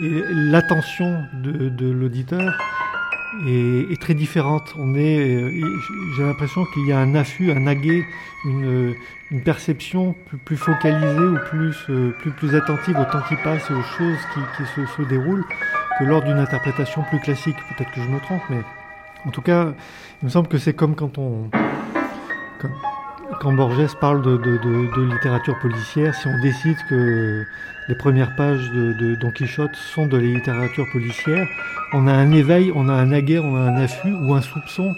[0.00, 2.56] et l'attention de, l'auditeur
[3.46, 4.74] est, très différente.
[4.78, 5.50] On est,
[6.16, 8.06] j'ai l'impression qu'il y a un affût, un aguet,
[8.46, 8.94] une,
[9.44, 10.14] perception
[10.46, 11.76] plus, focalisée ou plus,
[12.18, 14.64] plus, plus attentive au temps qui passe et aux choses qui,
[14.96, 15.44] se déroulent
[15.98, 17.56] que lors d'une interprétation plus classique.
[17.68, 18.62] Peut-être que je me trompe, mais
[19.26, 19.72] en tout cas,
[20.22, 21.50] il me semble que c'est comme quand on.
[23.44, 27.44] Borges parle de, littérature policière, si on décide que
[27.88, 31.46] les premières pages de, Don Quichotte sont de la littérature policière,
[31.92, 34.94] on a un éveil, on a un aguerre, on a un affût ou un soupçon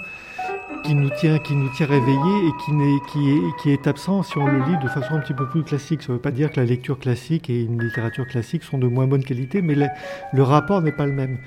[0.84, 1.54] qui nous tient, qui
[1.84, 5.14] réveillés et qui, est, qui, est, qui est absent si on le lit de façon
[5.14, 6.02] un petit peu plus classique.
[6.02, 8.86] Ça ne veut pas dire que la lecture classique et une littérature classique sont de
[8.86, 11.38] moins bonne qualité, mais le rapport n'est pas le même.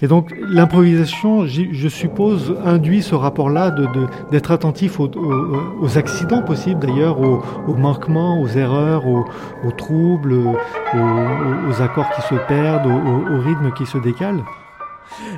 [0.00, 6.80] Et donc l'improvisation, je suppose, induit ce rapport-là d'être de, attentif aux, aux, accidents possibles
[6.80, 9.24] d'ailleurs, aux, manquements, aux erreurs, aux,
[9.76, 14.44] troubles, aux, accords qui se perdent, au rythme qui se décale.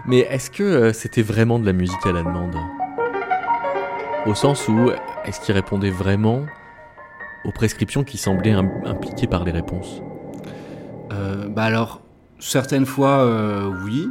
[0.07, 2.57] Mais est-ce que euh, c'était vraiment de la musique à la demande?
[4.27, 4.91] Au sens où,
[5.25, 6.43] est-ce qu'il répondait vraiment
[7.45, 10.03] aux prescriptions qui semblaient impliquées par les réponses?
[11.13, 12.03] Euh, Bah alors,
[12.39, 14.09] certaines fois, euh, oui.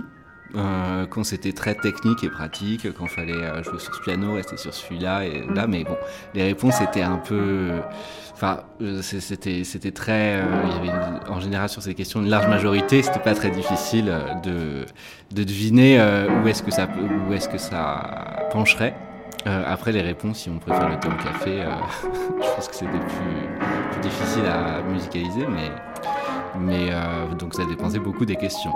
[0.55, 4.57] Euh, quand c'était très technique et pratique, quand fallait euh, jouer sur ce piano, rester
[4.57, 5.95] sur celui-là et là, mais bon,
[6.33, 7.73] les réponses étaient un peu,
[8.33, 12.47] enfin, euh, c'était c'était très, il y avait en général sur ces questions une large
[12.47, 14.11] majorité, c'était pas très difficile
[14.43, 14.85] de
[15.31, 15.99] de deviner
[16.43, 16.87] où est-ce que ça
[17.27, 18.95] où est-ce que ça pencherait.
[19.45, 21.63] après les réponses, si on préfère le Tom Café,
[22.41, 25.69] je pense que c'était plus, plus difficile à musicaliser, mais
[26.59, 26.91] mais
[27.37, 28.73] donc ça dépendait beaucoup des questions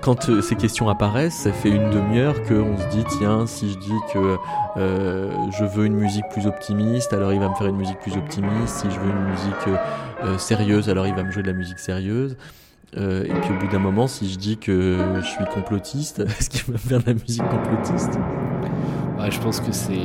[0.00, 3.78] quand euh, ces questions apparaissent, ça fait une demi-heure qu'on se dit tiens, si je
[3.78, 4.36] dis que
[4.76, 8.16] euh, je veux une musique plus optimiste, alors il va me faire une musique plus
[8.16, 8.68] optimiste.
[8.68, 9.78] Si je veux une musique
[10.22, 12.36] euh, sérieuse, alors il va me jouer de la musique sérieuse.
[12.96, 16.64] et puis au bout d'un moment, si je dis que je suis complotiste, est-ce qu'il
[16.64, 18.18] va me faire de la musique complotiste?
[19.18, 19.96] Bah, Je pense que c'est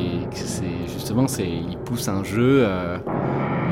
[0.88, 2.66] justement, c'est il pousse un jeu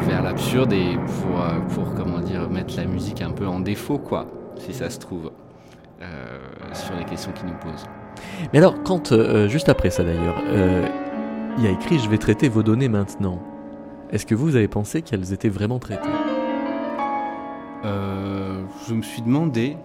[0.07, 1.43] vers l'absurde et pour,
[1.75, 4.27] pour comment dire mettre la musique un peu en défaut quoi,
[4.57, 5.31] si ça se trouve.
[6.69, 7.85] Euh, sur les questions qu'il nous pose.
[8.53, 10.87] Mais alors, quand, euh, juste après ça d'ailleurs, euh,
[11.57, 13.39] il y a écrit Je vais traiter vos données maintenant.
[14.11, 16.09] Est-ce que vous avez pensé qu'elles étaient vraiment traitées?
[18.87, 19.77] Je me suis demandé,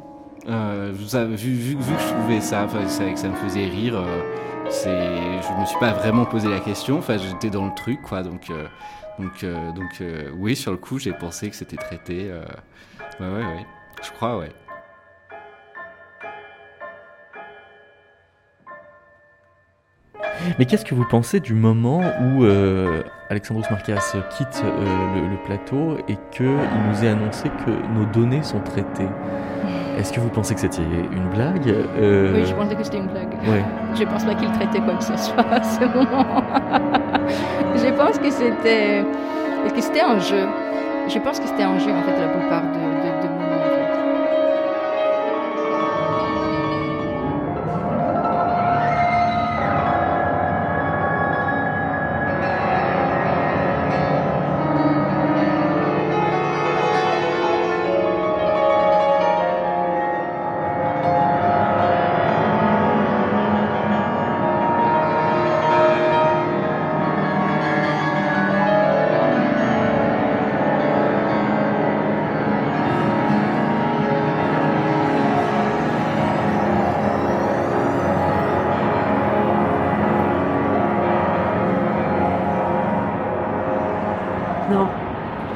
[0.47, 4.03] vu, vu, que je trouvais ça, que ça me faisait rire,
[4.71, 8.23] c'est, je me suis pas vraiment posé la question, enfin j'étais dans le truc, quoi,
[8.23, 8.51] donc,
[9.19, 10.03] donc, donc
[10.39, 12.31] oui, sur le coup j'ai pensé que c'était traité.
[13.21, 13.67] ouais, ouais, ouais,
[14.03, 14.51] je crois, ouais.
[20.59, 23.97] Mais qu'est-ce que vous pensez du moment où euh, Alexandros Marquez
[24.37, 29.09] quitte euh, le, plateau et qu'il nous est annoncé que nos données sont traitées?
[29.99, 31.69] Est-ce que vous pensez que c'était une blague?
[31.69, 33.33] Euh, Oui, je pensais que c'était une blague.
[33.47, 33.65] Ouais.
[33.95, 36.43] Je pense pas qu'il traitait quoi que ce soit à ce moment.
[37.77, 39.05] je pense que c'était
[39.75, 40.47] que c'était un jeu.
[41.09, 42.94] Je pense que c'était un jeu en fait la plupart de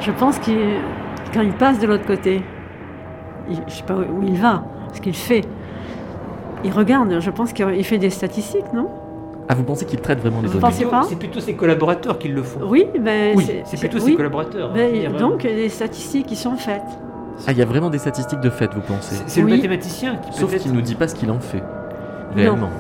[0.00, 0.58] Je pense qu'il,
[1.34, 2.42] quand il passe de l'autre côté,
[3.50, 5.44] je ne sais pas où il va, ce qu'il fait.
[6.64, 8.88] Il regarde, je pense qu'il fait des statistiques, non?
[9.48, 11.04] Ah, vous pensez qu'il traite vraiment les données pensez pas?
[11.08, 12.60] C'est plutôt ses collaborateurs qui le font.
[12.68, 14.72] Oui, ben, c'est plutôt ses collaborateurs.
[14.72, 16.82] Ben, donc, des statistiques qui sont faites.
[17.46, 19.16] Ah, il y a vraiment des statistiques de fait, vous pensez?
[19.26, 21.62] C'est le mathématicien qui Sauf qu'il ne nous dit pas ce qu'il en fait,
[22.34, 22.70] réellement.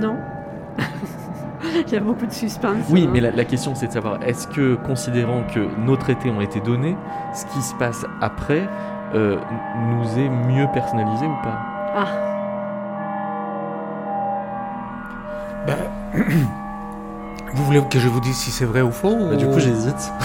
[0.00, 0.16] Non.
[1.86, 2.84] Il y a beaucoup de suspense.
[2.90, 3.10] Oui, hein.
[3.12, 6.96] mais la, question c'est de savoir, est-ce que, considérant que nos traités ont été donnés,
[7.34, 8.68] ce qui se passe après
[9.14, 9.38] euh,
[9.90, 11.58] nous est mieux personnalisé ou pas?
[11.94, 12.06] Ah.
[15.66, 15.76] Ben,
[17.54, 20.12] vous voulez que je vous dise si c'est vrai ou faux bah, Du coup, j'hésite.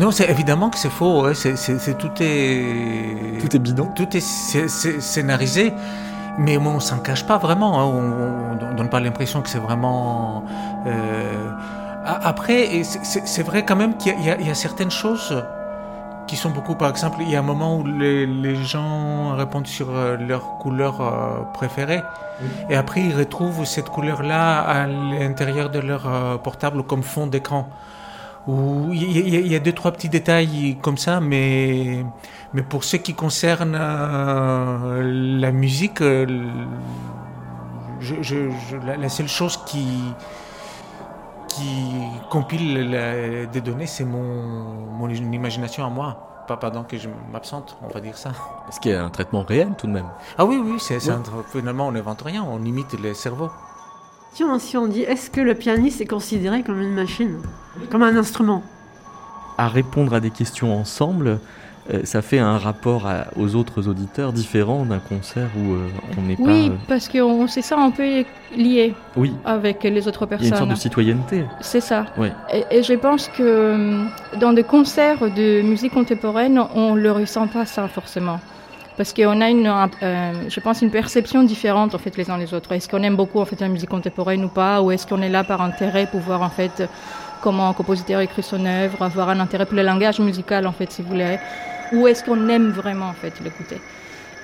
[0.00, 1.32] Non, c'est évidemment que c'est faux.
[1.32, 3.38] C'est, tout est.
[3.40, 3.88] Tout est bidon.
[3.94, 5.72] Tout est scénarisé.
[6.38, 7.80] Mais on s'en cache pas vraiment.
[7.80, 7.84] Hein.
[7.84, 10.44] On, ne donne pas l'impression que c'est vraiment.
[10.86, 11.50] Euh...
[12.04, 15.42] Après, c'est vrai quand même qu'il y, y, a certaines choses
[16.28, 16.76] qui sont beaucoup.
[16.76, 20.58] Par exemple, il y a un moment où les, les gens répondent sur euh, leur
[20.58, 22.02] couleur euh, préférée.
[22.70, 27.68] Et après, ils retrouvent cette couleur-là à l'intérieur de leur portable comme fond d'écran.
[28.48, 32.04] Il y, a deux, trois petits détails comme ça, mais,
[32.56, 36.26] mais pour ce qui concerne euh, la musique, euh,
[38.00, 38.36] je,
[38.98, 39.86] la, seule chose qui,
[41.48, 41.92] qui
[42.30, 46.44] compile des données, c'est mon, mon imagination à moi.
[46.48, 48.30] Pas pendant que je m'absente, on va dire ça.
[48.70, 50.08] Est-ce qu'il y a un traitement réel tout de même?
[50.38, 50.98] Ah oui, oui, c'est,
[51.52, 53.50] finalement on n'invente rien, on imite les cerveaux.
[54.32, 57.36] Si on dit est-ce que le pianiste est considéré comme une machine,
[57.90, 58.62] comme un instrument?
[59.58, 61.36] À répondre à des questions ensemble, euh,
[62.04, 66.42] ça fait un rapport aux autres auditeurs différent d'un concert où euh, on n'est pas.
[66.42, 67.18] Oui, parce que
[67.48, 68.24] c'est ça un peu
[68.56, 69.32] lié oui.
[69.44, 70.46] avec les autres personnes.
[70.46, 71.44] Il y a une sorte de citoyenneté.
[71.60, 72.06] C'est ça.
[72.18, 72.28] Oui.
[72.70, 74.04] Et, je pense que euh,
[74.40, 78.40] dans des concerts de musique contemporaine, on ne le ressent pas ça forcément
[78.96, 79.66] parce qu'on a une,
[80.02, 82.72] euh, je pense, une perception différente en fait les uns les autres.
[82.72, 85.28] Est-ce qu'on aime beaucoup en fait la musique contemporaine ou pas, ou est-ce qu'on est
[85.28, 86.88] là par intérêt pour voir en fait
[87.42, 90.90] comment un compositeur écrit son œuvre, avoir un intérêt pour le langage musical en fait,
[90.90, 91.38] si vous voulez,
[91.92, 93.80] ou est-ce qu'on aime vraiment en fait l'écouter.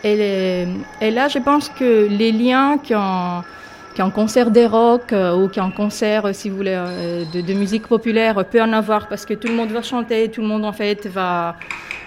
[0.04, 6.34] Et, là, je pense que les liens qu'un concert des rock euh, ou qu'un concert,
[6.34, 9.70] si vous voulez, euh, de, musique populaire peut en avoir parce que tout le monde
[9.70, 11.54] va chanter, tout le monde en fait va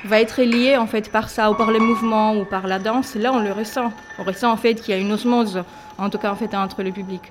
[0.05, 3.15] va être lié en fait par ça ou par les mouvements ou par la danse,
[3.15, 3.91] là on le ressent.
[4.19, 5.63] On ressent en fait qu'il y a une osmose,
[5.97, 7.21] en tout cas en fait entre le public.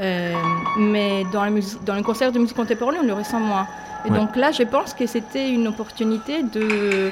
[0.00, 0.34] Euh,
[0.76, 3.66] mais dans, la musique, dans le concert de musique contemporaine, on le ressent moins.
[4.06, 7.10] Et donc là, je pense que c'était une opportunité de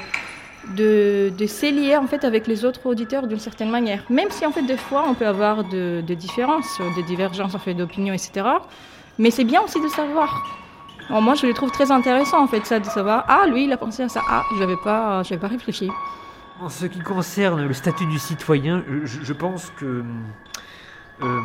[0.77, 4.01] de, de s'élier en fait avec les autres auditeurs d'une certaine manière.
[4.09, 7.59] Même si en fait des fois on peut avoir de- des différences, des divergences en
[7.59, 8.45] fait d'opinion, etc.
[9.19, 10.29] Mais c'est bien aussi de savoir.
[11.09, 13.71] Alors, moi je le trouve très intéressant en fait ça de savoir ah lui il
[13.73, 15.89] a pensé à ça ah j'avais pas j'avais pas réfléchi.
[16.61, 20.01] En ce qui concerne le statut du citoyen, je, je pense que
[21.23, 21.39] euh,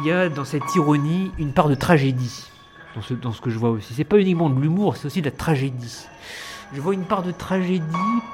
[0.00, 2.48] il y a dans cette ironie une part de tragédie
[2.94, 3.92] dans ce, que je vois aussi.
[3.94, 6.06] C'est pas uniquement de l'humour, c'est aussi de la tragédie.
[6.72, 7.84] Je vois une part de tragédie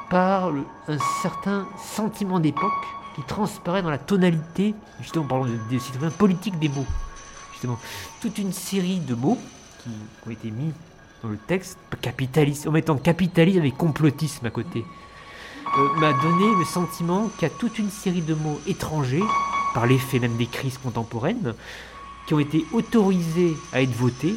[0.09, 0.51] par
[0.89, 2.71] un certain sentiment d'époque
[3.17, 6.87] qui transparaît dans la tonalité, justement, parlons de- des citoyens politiques des mots.
[7.53, 7.79] Justement,
[8.21, 9.39] toute une série de mots
[9.83, 9.91] qui
[10.27, 10.73] ont été mis
[11.23, 14.85] dans le texte, capitaliste, en mettant capitalisme et complotisme à côté
[15.79, 19.23] euh, m'a donné le sentiment qu'il y a toute une série de mots étrangers,
[19.75, 21.55] par l'effet même des crises contemporaines,
[22.27, 24.37] qui ont été autorisés à être votés,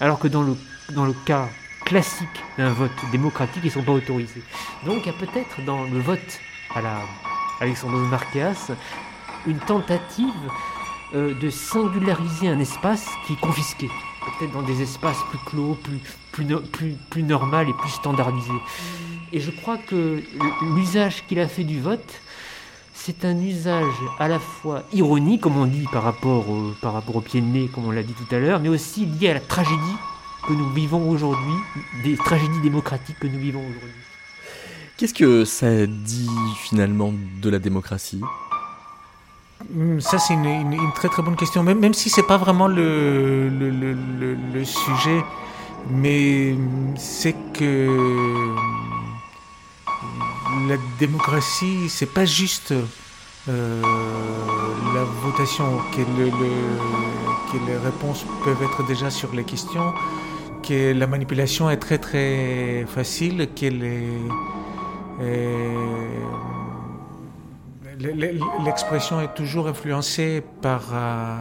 [0.00, 0.56] alors que dans le,
[0.90, 1.48] dans le cas
[1.84, 2.28] classique
[2.58, 4.42] d'un vote démocratique, ils ne sont pas autorisés.
[4.84, 6.40] Donc il y a peut-être dans le vote
[6.74, 7.00] à la
[7.60, 8.72] Alexandros Marqueas
[9.46, 10.32] une tentative
[11.14, 13.88] euh, de singulariser un espace qui est confisqué.
[14.38, 15.98] Peut-être dans des espaces plus clos, plus,
[16.32, 18.52] plus, plus, plus normal et plus standardisé.
[19.32, 20.22] Et je crois que
[20.74, 22.20] l'usage qu'il a fait du vote,
[23.08, 27.16] c'est un usage à la fois ironique, comme on dit par rapport au, par rapport
[27.16, 29.34] au pied de nez, comme on l'a dit tout à l'heure, mais aussi lié à
[29.34, 29.96] la tragédie
[30.46, 31.54] que nous vivons aujourd'hui,
[32.04, 34.02] des tragédies démocratiques que nous vivons aujourd'hui.
[34.98, 38.20] Qu'est-ce que ça dit finalement de la démocratie?
[39.72, 41.62] Hmm, Ça, c'est une, une- une très très bonne question.
[41.62, 45.24] Même, même si c'est pas vraiment le, le, le- le- le sujet,
[45.90, 46.54] mais
[46.96, 48.56] c'est que hmm,
[50.68, 52.74] la démocratie, c'est pas juste
[53.48, 59.92] la votation, que, le, le- que les réponses peuvent être déjà sur les questions,
[60.62, 63.66] que la manipulation est très très facile, que
[65.20, 65.74] euh,
[68.00, 71.36] le- le- L'expression est toujours influencée par, euh,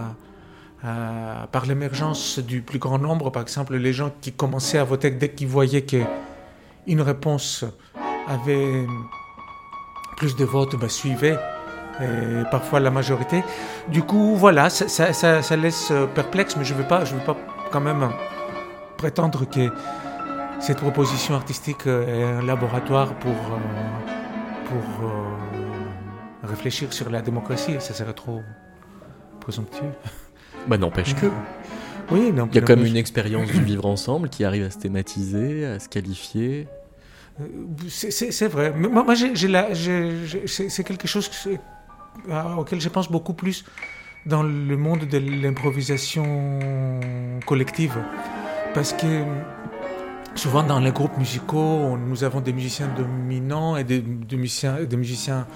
[0.85, 3.31] euh, par l'émergence du plus grand nombre.
[3.31, 7.65] Par exemple, les gens qui commençaient à voter dès qu'ils voyaient qu'une réponse
[8.27, 8.85] avait
[10.15, 11.37] plus de votes, ben, suivaient
[12.01, 13.43] et parfois la majorité.
[13.89, 17.05] Du coup, voilà, ça, ça- ça- ça laisse euh, perplexe, mais je ne veux, pas-
[17.05, 17.35] je veux pas
[17.71, 18.09] quand même
[18.97, 19.69] prétendre que
[20.59, 27.75] cette proposition artistique euh, est un laboratoire pour, euh, pour euh, réfléchir sur la démocratie.
[27.79, 28.41] Ça serait trop
[29.39, 29.91] présomptueux.
[30.67, 31.27] Bah n'empêche que.
[32.09, 34.63] Oui, non, Il y a quand même n'empêche- une expérience du vivre ensemble qui arrive
[34.65, 36.69] à se thématiser, à se qualifier.
[37.89, 38.71] C'est- vrai.
[38.71, 41.29] Moi, moi, c'est quelque chose
[42.57, 43.65] auquel je pense beaucoup plus
[44.25, 46.25] dans le monde de l'improvisation
[47.45, 47.97] collective.
[48.73, 49.23] Parce que
[50.35, 54.01] souvent dans les groupes musicaux, nous avons des musiciens dominants et des,
[54.37, 55.47] musiciens, des musiciens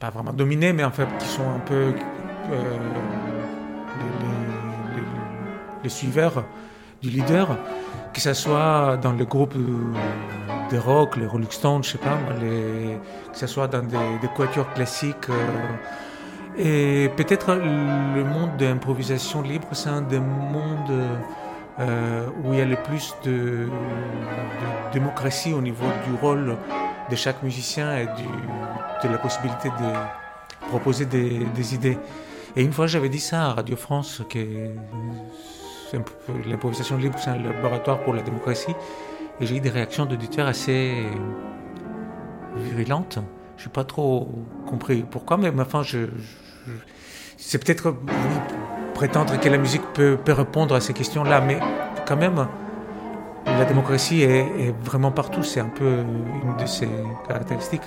[0.00, 1.74] pas vraiment dominés, mais en fait qui sont un peu
[2.52, 2.78] euh,
[4.96, 5.02] les-
[5.84, 6.44] les suiveurs
[7.02, 7.56] du leader,
[8.14, 12.18] que ce soit dans le groupe de rock, les Rolling Stones, je sais pas,
[13.32, 15.28] que ce soit dans des, des quatuors classiques.
[15.28, 15.76] euh,
[16.56, 20.92] et peut-être le monde de l'improvisation libre, c'est un des mondes
[21.80, 23.68] euh, où il y a le plus de,
[24.92, 26.56] démocratie au niveau du rôle
[27.10, 31.98] de chaque musicien et de la possibilité de proposer des, des idées.
[32.54, 34.38] Et une fois, j'avais dit ça à Radio France, que
[36.46, 38.74] l'improvisation libre, c'est un laboratoire pour la démocratie.
[39.40, 41.06] Et j'ai eu des réactions d'auditeurs assez
[42.56, 43.18] virulentes.
[43.56, 44.28] Je n'ai pas trop
[44.66, 45.82] compris pourquoi, mais enfin,
[47.36, 47.94] c'est peut-être
[48.94, 51.58] prétendre que la musique peut, répondre à ces questions-là, mais
[52.06, 52.46] quand même,
[53.46, 55.42] la démocratie est, est vraiment partout.
[55.42, 55.98] C'est un peu
[56.44, 56.88] une de ses
[57.26, 57.82] caractéristiques.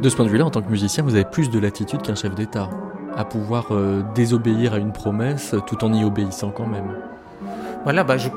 [0.00, 2.14] De ce point de vue-là, en tant que musicien, vous avez plus de latitude qu'un
[2.14, 2.70] chef d'État,
[3.16, 6.96] à pouvoir euh, désobéir à une promesse tout en y obéissant quand même.
[7.84, 8.28] Voilà, bah je.
[8.28, 8.32] euh,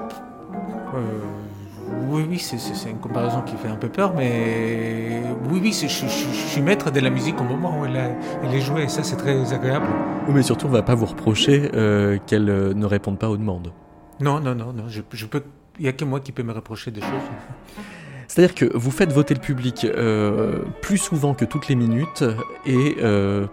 [2.10, 2.58] oui, oui, c'est-
[2.90, 6.92] une comparaison qui fait un peu peur, mais oui, oui, je, je- je suis maître
[6.92, 8.12] de la musique au moment où elle, a-
[8.44, 9.86] elle est jouée, et ça, c'est très agréable.
[10.28, 13.38] Oui, Mais surtout, on va pas vous reprocher euh, qu'elle euh, ne réponde pas aux
[13.38, 13.72] demandes.
[14.20, 15.44] Non, non, non, non, je, je peux.
[15.80, 17.10] Il n'y a que moi qui peux me reprocher des choses.
[18.28, 22.24] C'est-à-dire que vous faites voter le public euh, plus souvent que toutes les minutes,
[22.66, 22.96] et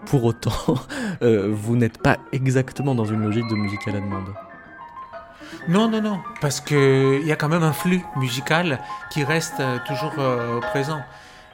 [0.05, 0.75] pour autant,
[1.21, 4.29] vous n'êtes pas exactement dans une logique de musique à la demande.
[5.67, 8.79] Non, non, non, parce qu'il y a quand même un flux musical
[9.11, 11.01] qui reste euh, toujours euh, présent.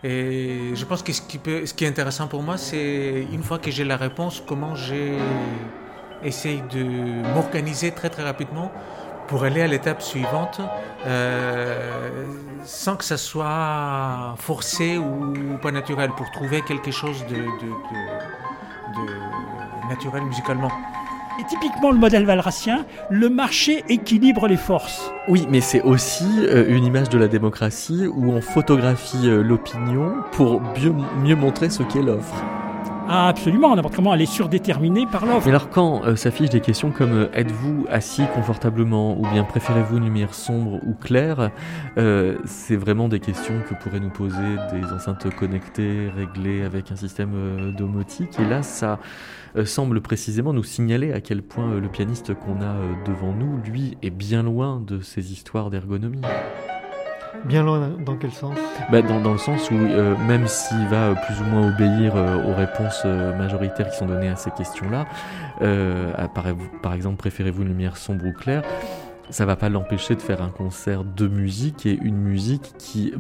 [0.03, 1.39] Et je pense que ce qui,
[1.86, 5.18] est intéressant pour moi, c'est une fois que j'ai la réponse, comment j'ai
[6.24, 6.84] essayé de
[7.34, 8.72] m'organiser très très rapidement
[9.28, 10.62] pour aller à l'étape suivante
[12.64, 17.43] sans que ça soit forcé ou pas naturel, pour trouver quelque chose de
[19.89, 20.72] naturel musicalement.
[21.40, 25.12] Et typiquement le modèle valracien, le marché équilibre les forces.
[25.28, 30.16] Oui, mais c'est aussi euh, une image de la démocratie où on photographie euh, l'opinion
[30.32, 32.44] pour mieux, mieux montrer ce qu'est l'offre.
[33.10, 35.46] Ah, absolument, n'importe comment, elle est surdéterminée par l'offre.
[35.46, 39.98] Mais alors quand euh, s'affichent des questions comme euh, êtes-vous assis confortablement ou bien préférez-vous
[39.98, 41.52] une lumière sombre ou claire,
[41.98, 46.98] euh, c'est vraiment des questions que pourraient nous poser des enceintes connectées, réglées avec un
[46.98, 48.38] système domotique.
[48.42, 49.00] Et là, ça
[49.66, 53.58] semble précisément nous signaler à quel point euh, le pianiste qu'on a euh, devant nous,
[53.66, 56.22] lui, est bien loin de ces histoires d'ergonomie.
[57.45, 58.58] Bien loin, dans quel sens?
[58.91, 62.16] Bah, dans, dans le sens où euh, même s'il va euh, plus ou moins obéir
[62.16, 65.05] euh, aux réponses euh, majoritaires qui sont données à ces questions-là,
[65.62, 66.45] euh, par,
[66.82, 68.64] par exemple préférez-vous une lumière sombre ou claire,
[69.30, 73.14] ça va pas l'empêcher de faire un concert de musique et une musique qui,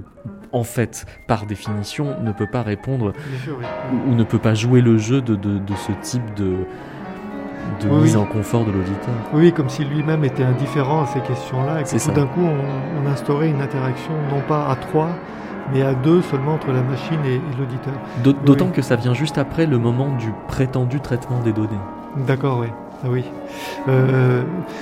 [0.51, 3.65] en fait, par définition, ne peut pas répondre Bien sûr, oui.
[4.07, 6.55] ou, ou ne peut pas jouer le jeu de, de, de ce type de,
[7.81, 9.13] de Oui, mise en confort de l'auditeur.
[9.33, 13.03] Oui, comme si lui-même était indifférent à ces questions-là, et que tout d'un coup, on,
[13.03, 15.09] on instaurait une interaction, non pas à trois,
[15.73, 17.93] mais à deux seulement entre la machine et, et l'auditeur.
[18.23, 18.71] D'aut- D'autant Oui.
[18.71, 21.67] que ça vient juste après le moment du prétendu traitement des données.
[22.25, 22.67] D'accord, oui.
[23.03, 23.23] Ah oui.
[23.87, 24.41] Euh,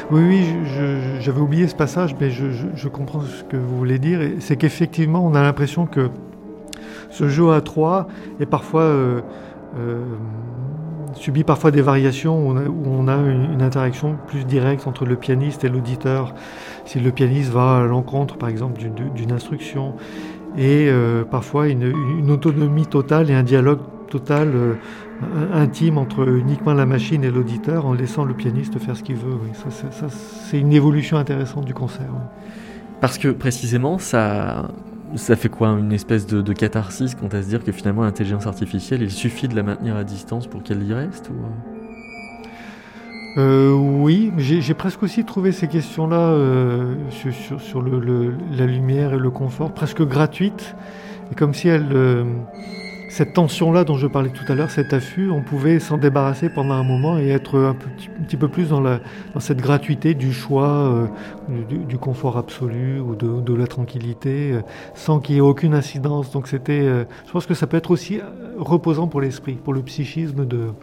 [0.10, 4.20] oui, oui, je- j'avais oublié ce passage, mais je, comprends ce que vous voulez dire.
[4.40, 6.10] C'est qu'effectivement, on a l'impression que
[7.10, 8.08] ce jeu à trois
[8.40, 9.22] est parfois euh,
[9.78, 10.02] euh,
[11.14, 12.56] subit parfois des variations où
[12.88, 16.34] on a, une, interaction plus directe entre le pianiste et l'auditeur.
[16.86, 18.80] Si le pianiste va à l'encontre, par exemple,
[19.14, 19.94] d'une- instruction,
[20.58, 20.90] et
[21.30, 23.80] parfois une, une autonomie totale et un dialogue
[24.20, 24.74] total euh,
[25.54, 29.36] intime entre uniquement la machine et l'auditeur en laissant le pianiste faire ce qu'il veut.
[29.44, 29.50] Oui.
[29.70, 32.12] Ça, c'est- une évolution intéressante du concert.
[32.12, 32.26] oui.
[33.02, 34.70] Parce que précisément, ça,
[35.16, 38.48] ça fait quoi Une espèce de, de catharsis quant à se dire que finalement l'intelligence
[38.48, 41.34] artificielle, il suffit de la maintenir à distance pour qu'elle y reste ou...
[43.38, 48.66] Euh, oui, j'ai presque aussi trouvé ces questions-là euh, sur, sur- sur le- le- la
[48.66, 50.74] lumière et le confort presque gratuites.
[51.32, 52.24] Et comme si elle, euh,
[53.16, 56.74] cette tension-là dont je parlais tout à l'heure, cet affût, on pouvait s'en débarrasser pendant
[56.74, 58.84] un moment et être un, petit, peu plus dans,
[59.40, 61.08] cette gratuité du choix, euh,
[61.70, 64.62] du, confort absolu ou de, la tranquillité, euh,
[64.96, 66.30] sans qu'il y ait aucune incidence.
[66.32, 68.20] Donc c'était, euh, je pense que ça peut être aussi
[68.58, 70.74] reposant pour l'esprit, pour le psychisme de,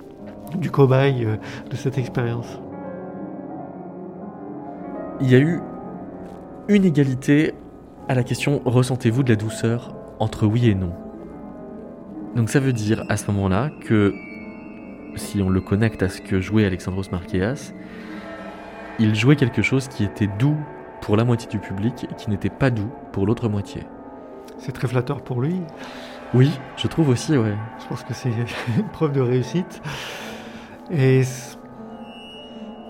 [0.57, 1.27] du cobaye
[1.71, 2.61] de cette expérience.
[5.21, 5.61] Il y a eu
[6.69, 7.53] une égalité
[8.09, 10.93] à la question ressentez-vous de la douceur entre oui et non?
[12.37, 14.15] Donc ça veut dire à ce moment-là que
[15.17, 17.73] si on le connecte à ce que jouait Alexandros Marqueas,
[18.99, 20.57] il jouait quelque chose qui était doux
[21.03, 23.83] pour la moitié du public et qui n'était pas doux pour l'autre moitié.
[24.59, 25.57] C'est très flatteur pour lui.
[26.35, 27.55] Oui, je trouve aussi, ouais.
[27.83, 28.31] Je pense que c'est
[28.79, 29.83] une preuve de réussite.
[30.91, 31.23] Et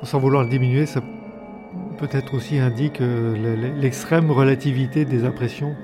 [0.02, 1.00] sans vouloir le diminuer, ça
[1.98, 5.74] peut-être aussi indique euh, le- le- l'extrême relativité des impressions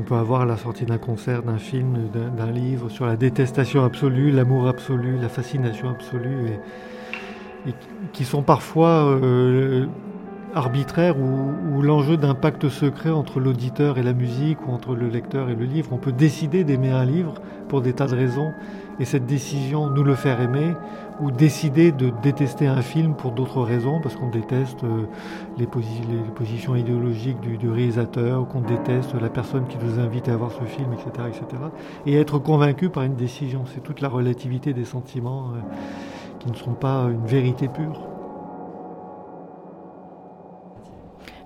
[0.00, 4.30] qu'on peut avoir la sortie d'un concert, d'un film, d'un livre, sur la détestation absolue,
[4.30, 6.48] l'amour absolu, la fascination absolue,
[7.66, 7.74] et, et
[8.14, 9.86] qui sont parfois euh,
[10.54, 15.48] arbitraires ou, l'enjeu d'un pacte secret entre l'auditeur et la musique ou entre le lecteur
[15.48, 15.88] et le livre.
[15.92, 17.34] On peut décider d'aimer un livre
[17.68, 18.52] pour des tas de raisons
[18.98, 20.74] et cette décision nous le faire aimer
[21.20, 25.04] ou décider de détester un film pour d'autres raisons parce qu'on déteste euh,
[25.58, 29.98] les, posi- les positions idéologiques du, du réalisateur ou qu'on déteste la personne qui nous
[30.00, 31.28] invite à voir ce film, etc.
[31.28, 31.44] etc.
[32.06, 33.62] et être convaincu par une décision.
[33.72, 35.60] C'est toute la relativité des sentiments euh,
[36.40, 38.00] qui ne sont pas une vérité pure.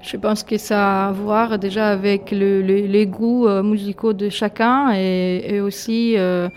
[0.06, 4.12] Je pense que ça a à voir déjà avec le- le- les goûts euh, musicaux
[4.12, 6.48] de chacun et, aussi euh,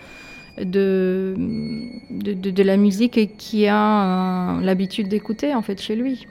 [0.60, 1.34] de,
[2.10, 6.26] de, la musique qui a euh, l'habitude d'écouter en fait chez lui.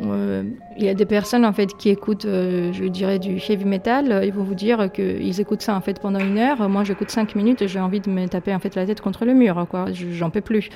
[0.00, 4.22] Il y a des personnes en fait qui écoutent, je dirais, du heavy metal.
[4.24, 6.66] Ils vont vous dire qu'ils écoutent ça en fait pendant une heure.
[6.70, 9.26] Moi, j'écoute cinq minutes et j'ai envie de me taper en fait la tête contre
[9.26, 9.66] le mur.
[9.70, 10.70] Quoi, Je- j'en peux plus.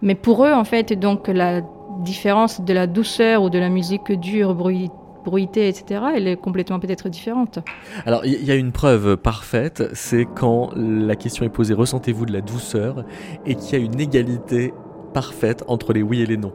[0.00, 1.60] Mais pour eux, en fait, donc la
[2.02, 4.88] différence de la douceur ou de la musique dure, bruit,
[5.24, 7.58] bruitée, etc., elle est complètement peut-être différente.
[8.06, 12.32] Alors, il y a une preuve parfaite, c'est quand la question est posée ressentez-vous de
[12.32, 13.04] la douceur
[13.46, 14.72] et qu'il y a une égalité
[15.12, 16.52] parfaite entre les oui et les non.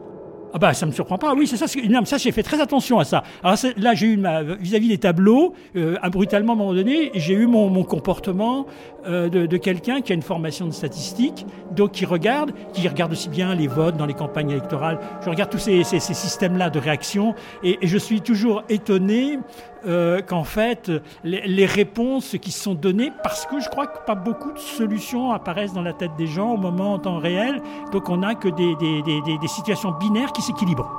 [0.54, 2.98] Ah bah ça me surprend pas, oui c'est ça, non, ça j'ai fait très attention
[2.98, 3.22] à ça.
[3.42, 4.22] Alors là j'ai eu
[4.60, 8.66] vis-à-vis des tableaux, euh, brutalement à un moment donné, j'ai eu mon, mon comportement
[9.06, 13.12] euh, de, de quelqu'un qui a une formation de statistique, donc qui regarde, qui regarde
[13.12, 16.78] aussi bien les votes dans les campagnes électorales, je regarde tous ces, ces, systèmes-là de
[16.78, 19.38] réaction et, je suis toujours étonné
[19.86, 20.90] euh, qu'en fait
[21.24, 25.74] les, réponses qui sont données, parce que je crois que pas beaucoup de solutions apparaissent
[25.74, 27.60] dans la tête des gens au moment en temps réel,
[27.92, 30.90] donc on n'a que des, des, des, des situations binaires qui s'équilibre.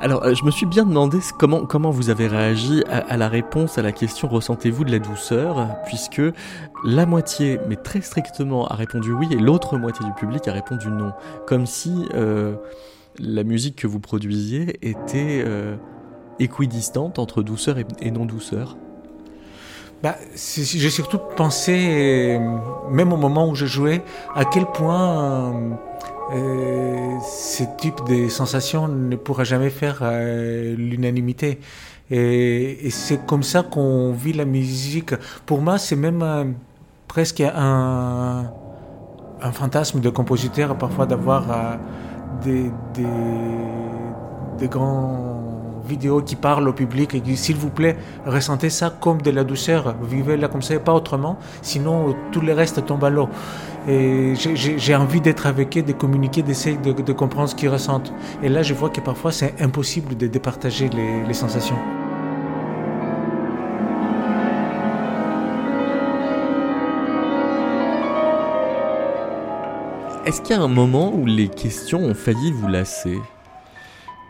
[0.00, 3.78] Alors, euh, je me suis bien demandé comment, comment vous avez réagi à, la réponse
[3.78, 6.22] à la question ressentez-vous de la douceur puisque
[6.84, 10.88] la moitié, mais très strictement, a répondu oui et l'autre moitié du public a répondu
[10.88, 11.12] non.
[11.46, 12.54] Comme si euh,
[13.18, 15.44] la musique que vous produisiez était
[16.40, 18.76] équidistante entre douceur et, non-douceur.
[20.02, 22.38] Bah, j'ai surtout pensé,
[22.90, 24.02] même au moment où je jouais,
[24.34, 25.52] à quel point
[26.32, 31.58] euh, ce type de sensation ne pourra jamais faire euh, l'unanimité.
[32.10, 35.14] Et, c'est comme ça qu'on vit la musique.
[35.46, 36.44] Pour moi, c'est même euh,
[37.06, 38.50] presque un,
[39.52, 41.78] fantasme de compositeur, parfois d'avoir
[42.44, 42.68] euh,
[44.58, 45.37] des grands
[45.88, 49.44] vidéo qui parle au public et qui, s'il vous plaît, ressentez ça comme de la
[49.44, 53.28] douceur, vivez-la comme ça et pas autrement, sinon tout le reste tombe à l'eau.
[53.88, 58.12] Et j'ai envie d'être avec eux, de communiquer, d'essayer de, de, comprendre ce qu'ils ressentent.
[58.42, 61.78] Et là, je vois que parfois, c'est impossible de, de partager les, les sensations.
[70.28, 73.18] Est-ce qu'il y a un moment où les questions ont failli vous lasser?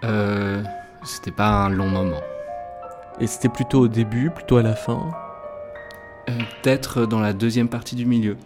[0.05, 0.63] Euh,
[1.05, 2.21] C'était pas un long moment.
[3.21, 5.11] Et c'était plutôt au début, plutôt à la fin
[6.29, 6.33] euh,
[6.63, 8.37] Peut-être dans la deuxième partie du milieu.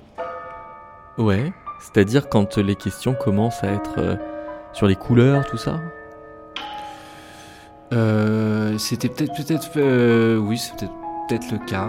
[1.19, 4.17] Ouais, c'est-à-dire quand les questions commencent à être euh,
[4.73, 5.81] sur les couleurs, tout ça
[7.93, 10.93] euh, C'était peut-être, peut-être, oui, c'est peut-être,
[11.29, 11.89] peut-être le cas.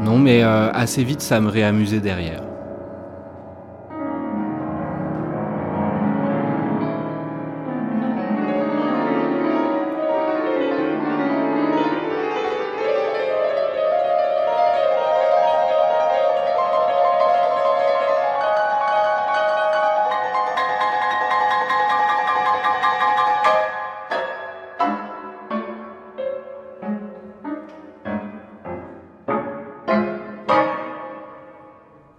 [0.00, 2.42] Non, mais assez vite, ça me réamusait derrière.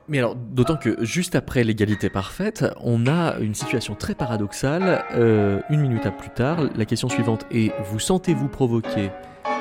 [0.09, 5.03] Mais alors, d'autant que juste après l'égalité parfaite, on a une situation très paradoxale.
[5.13, 9.11] Euh, une minute plus tard, la question suivante est Vous sentez-vous provoqué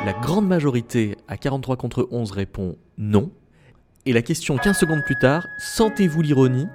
[0.04, 3.32] La grande majorité, à 43 contre 11, répond non.
[4.04, 6.68] Et la question 15 secondes plus tard Sentez-vous l'ironie?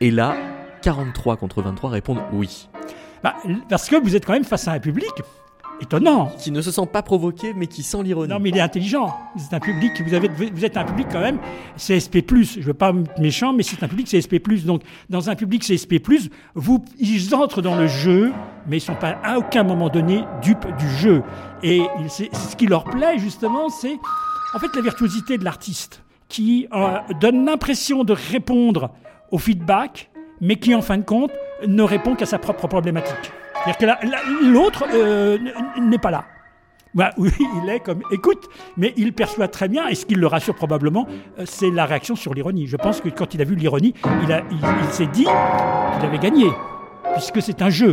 [0.00, 0.34] Et là,
[0.80, 2.68] 43 contre 23 répondent oui.
[3.22, 3.36] Bah,
[3.68, 5.12] parce que vous êtes quand même face à un public
[5.80, 6.30] étonnant.
[6.38, 8.32] Qui ne se sent pas provoqué, mais qui sent l'ironie.
[8.32, 9.14] Non, mais il est intelligent.
[9.36, 11.38] C'est un public, vous, avez, vous êtes un public quand même
[11.76, 12.24] CSP+.
[12.28, 14.38] Je veux pas être méchant, mais c'est un public CSP+.
[14.64, 16.00] Donc, dans un public CSP+,
[16.54, 18.32] vous, ils entrent dans le jeu,
[18.66, 21.22] mais ils sont pas à aucun moment donné dupes du jeu.
[21.62, 23.98] Et ce qui leur plaît, justement, c'est
[24.54, 28.90] en fait la virtuosité de l'artiste, qui euh, donne l'impression de répondre
[29.30, 30.10] au feedback,
[30.40, 31.30] mais qui, en fin de compte,
[31.66, 33.32] ne répond qu'à sa propre problématique.
[33.64, 35.38] C'est-à-dire que l'autre euh,
[35.80, 36.24] n'est pas là.
[36.94, 37.30] Bah, oui,
[37.62, 41.06] il est comme écoute, mais il perçoit très bien, et ce qui le rassure probablement,
[41.38, 42.66] euh, c'est la réaction sur l'ironie.
[42.66, 46.18] Je pense que quand il a vu l'ironie, il, il, il s'est dit qu'il avait
[46.18, 46.46] gagné,
[47.14, 47.92] puisque c'est un jeu.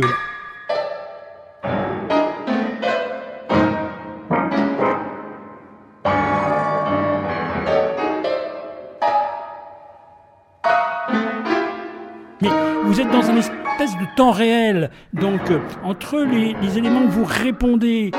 [12.42, 12.48] Mais
[12.84, 14.90] vous êtes dans un de temps réel.
[15.14, 18.10] Donc, euh, entre les, éléments que vous répondez,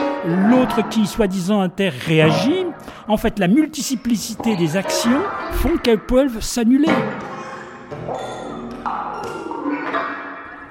[0.49, 2.65] l'autre qui, soi-disant, inter réagit,
[3.07, 6.89] en fait, la multiplicité des actions font qu'elles peuvent s'annuler.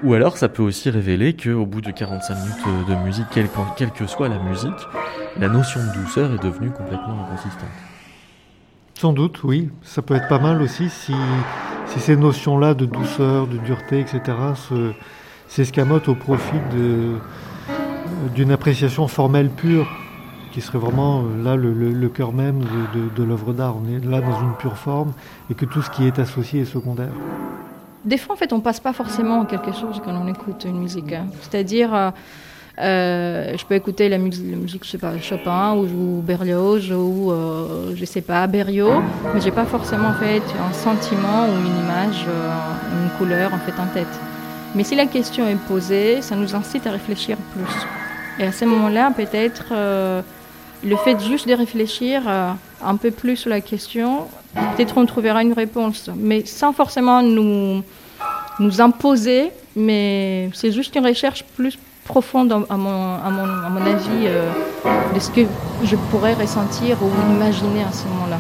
[0.03, 3.93] Ou alors, ça peut aussi révéler qu'au bout de 45 minutes de musique, quelle, quelle
[3.93, 4.71] que soit la musique,
[5.39, 7.69] la notion de douceur est devenue complètement inconsistante.
[9.01, 9.71] Sans doute, oui.
[9.83, 11.15] Ça peut être pas mal aussi si,
[11.87, 14.21] si ces notions-là de douceur, de dureté, etc.,
[14.55, 14.93] se,
[15.49, 16.59] s'escamotent au profit
[18.35, 19.89] d'une appréciation formelle pure,
[20.53, 22.61] qui serait vraiment là le, cœur même
[23.17, 23.75] de, l'œuvre d'art.
[23.83, 25.15] On est là dans une pure forme
[25.51, 27.15] et que tout ce qui est associé est secondaire.
[28.05, 31.15] Des fois, en fait, on passe pas forcément quelque chose quand on écoute une musique.
[31.15, 31.29] Hein.
[31.41, 32.11] C'est-à-dire, euh,
[32.81, 36.91] euh, je peux écouter la musique, la musique, je sais pas, Chopin ou, ou Berlioz
[36.93, 39.03] ou euh, je sais pas Berriot,
[39.35, 43.59] mais j'ai pas forcément en fait un sentiment ou une image, euh, une couleur en
[43.59, 44.21] fait en tête.
[44.75, 47.87] Mais si la question est posée, ça nous incite à réfléchir plus.
[48.39, 50.23] Et à ce moment-là, peut-être euh,
[50.83, 52.23] le fait juste de réfléchir
[52.83, 57.83] un peu plus sur la question, peut-être on trouvera une réponse, mais sans forcément nous,
[58.59, 61.77] nous imposer, mais c'est juste une recherche plus
[62.11, 64.51] profonde à mon, à mon, à mon avis euh,
[65.15, 65.43] de ce que
[65.85, 68.39] je pourrais ressentir ou imaginer à ce moment-là.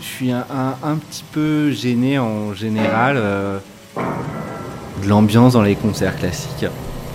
[0.00, 0.46] Je suis un,
[0.82, 3.58] un, petit peu gêné en général euh,
[5.02, 6.66] de l'ambiance dans les concerts classiques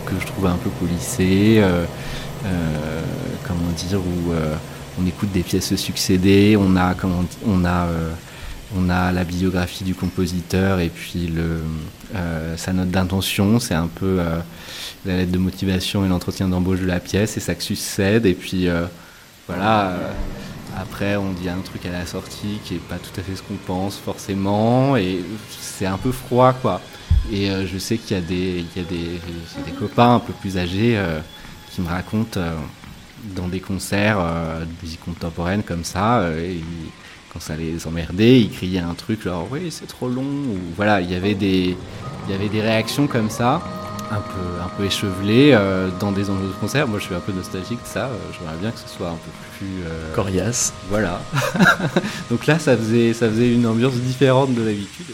[0.05, 1.86] que je trouve un peu polissée, euh,
[3.47, 4.32] comment dire, où
[5.01, 7.88] on écoute des pièces se succéder, on a, comment, on a,
[8.76, 11.32] on a la biographie du compositeur et puis
[12.15, 14.39] euh, sa note d'intention, c'est un peu euh,
[15.05, 18.67] la lettre de motivation et l'entretien d'embauche de la pièce et ça succède et puis
[18.67, 18.86] euh,
[19.47, 19.95] voilà.
[20.78, 23.43] après, on dit un truc à la sortie qui est pas tout à fait ce
[23.43, 25.23] qu'on pense forcément, et
[25.59, 26.82] c'est un peu froid, quoi.
[27.32, 28.88] Et je sais qu'il y a des, il y a
[29.63, 30.99] des, copains un peu plus âgés
[31.71, 32.39] qui me racontent
[33.36, 36.28] dans des concerts de musique contemporaine comme ça,
[37.36, 41.01] quand ça les emmerdait, ils criaient un truc genre oui c'est trop long, ou voilà,
[41.01, 41.75] il y avait des,
[42.27, 43.61] il y avait des réactions comme ça
[44.09, 46.88] un peu, un peu échevelées euh, dans des enjeux de concert.
[46.88, 48.05] Moi, je suis un peu nostalgique de ça.
[48.05, 50.73] euh, J'aimerais bien que ce soit un peu plus euh, Coriace.
[50.89, 51.19] Voilà.
[52.29, 55.07] Donc là, ça faisait, ça faisait une ambiance différente de d'habitude.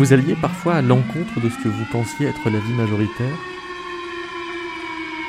[0.00, 3.36] Vous alliez parfois à l'encontre de ce que vous pensiez être la vie majoritaire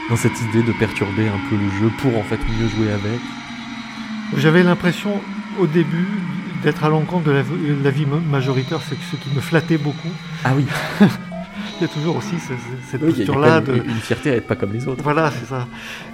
[0.09, 3.19] Dans cette idée de perturber un peu le jeu pour en fait mieux jouer avec
[4.37, 5.19] J'avais l'impression
[5.59, 6.07] au début
[6.63, 9.77] d'être à l'encontre de la, de la vie ma- majoritaire, c'est ce qui me flattait
[9.77, 10.07] beaucoup.
[10.45, 10.65] Ah oui
[11.01, 13.73] Il y a toujours aussi ce- ce- cette Oui, posture-là de...
[13.73, 15.01] une fierté à être pas comme les autres.
[15.03, 15.67] Voilà, c'est ça.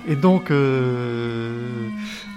[0.08, 1.90] Et donc, euh,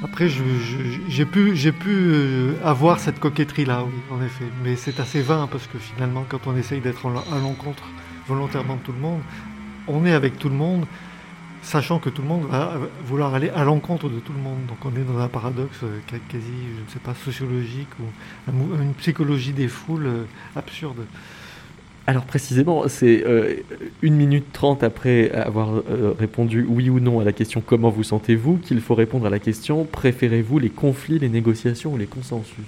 [0.03, 4.45] après, j'ai pu, pu euh, avoir cette coquetterie-là, oui, en effet.
[4.65, 7.83] Mais c'est assez vain parce que finalement, quand on essaye d'être à l'encontre
[8.27, 9.21] volontairement de tout le monde,
[9.89, 10.87] on est avec tout le monde,
[11.63, 12.73] sachant que tout le monde va
[13.05, 14.65] vouloir aller à l'encontre de tout le monde.
[14.69, 16.47] Donc, on est dans un paradoxe euh, qua- quasi,
[16.79, 20.25] je ne sais pas, sociologique ou une psychologie des foules euh,
[20.57, 21.05] absurde.
[22.07, 23.55] Alors précisément, c'est euh,
[24.03, 28.03] une minute trente après avoir euh, répondu oui ou non à la question comment vous
[28.03, 32.65] sentez-vous qu'il faut répondre à la question préférez-vous les conflits, les négociations ou les consensus?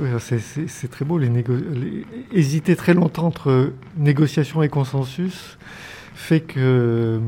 [0.00, 1.18] Oui, c'est- très beau.
[1.18, 2.04] Les négo- les-
[2.36, 5.56] Hésiter très longtemps entre négociation et consensus
[6.16, 7.18] fait que euh,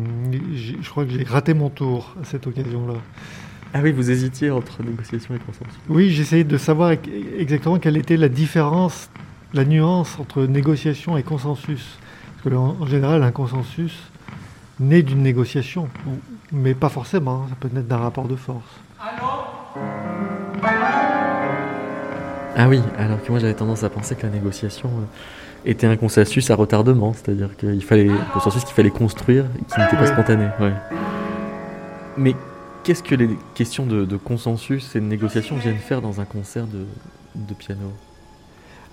[0.54, 2.94] je crois que j'ai raté mon tour à cette occasion-là.
[3.72, 5.78] Ah oui, vous hésitiez entre négociation et consensus.
[5.88, 9.10] Oui, j'essayais de savoir ex- exactement quelle était la différence,
[9.56, 11.98] la nuance entre négociation et consensus.
[12.44, 13.98] Parce que en, général, un consensus
[14.78, 15.88] naît d'une négociation,
[16.52, 17.42] mais pas forcément.
[17.44, 18.62] hein, Ça peut naître d'un rapport de force.
[22.58, 25.96] Ah oui, alors que moi j'avais tendance à penser que la négociation euh, était un
[25.96, 30.06] consensus à retardement, c'est-à-dire qu'il fallait un consensus qu'il fallait construire et qui n'était pas
[30.06, 30.46] spontané.
[30.60, 30.72] ouais.
[32.16, 32.34] Mais
[32.82, 36.66] qu'est-ce que les questions de, de consensus et de négociation viennent faire dans un concert
[36.66, 36.86] de,
[37.34, 37.92] de piano?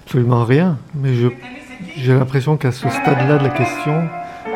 [0.05, 1.27] Absolument rien, mais je-
[1.97, 4.03] j'ai l'impression qu'à ce stade-là de la question,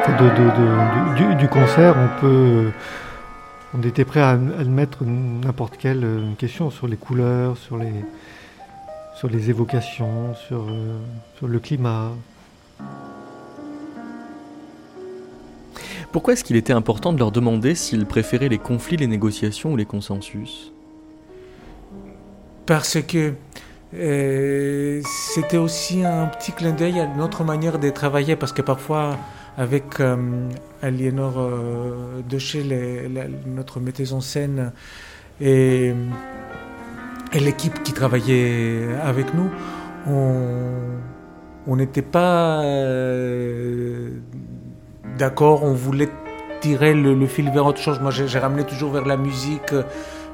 [0.08, 2.72] de, de- de- du, du concert, on peut,
[3.78, 7.92] on était prêt à admettre n'importe quelle euh, question sur les couleurs, sur les,
[9.16, 10.98] sur les évocations, sur, euh,
[11.38, 12.12] sur le climat.
[16.12, 19.76] Pourquoi est-ce qu'il était important de leur demander s'ils préféraient les conflits, les négociations ou
[19.76, 20.72] les consensus?
[22.66, 23.34] Parce que
[23.92, 29.18] c'était aussi un petit clin d'œil à notre manière de travailler, parce que parfois,
[29.58, 30.50] avec euh,
[30.82, 32.22] Aliénor euh,
[33.46, 34.72] notre metteuse en scène,
[35.42, 35.94] et,
[37.34, 39.50] l'équipe qui travaillait avec nous,
[41.68, 44.10] on n'était pas euh,
[45.18, 46.10] d'accord, on voulait
[46.62, 48.00] tirer le, fil vers autre chose.
[48.00, 49.74] Moi, j'ai ramené toujours vers la musique.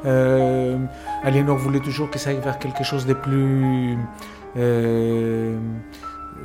[0.05, 0.77] Euh,
[1.23, 3.97] Aliénor voulait toujours que ça aille vers quelque chose de plus.
[4.57, 5.57] euh,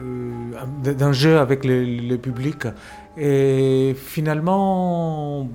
[0.00, 2.66] euh, d'un jeu avec le, le public.
[3.16, 5.48] Et finalement,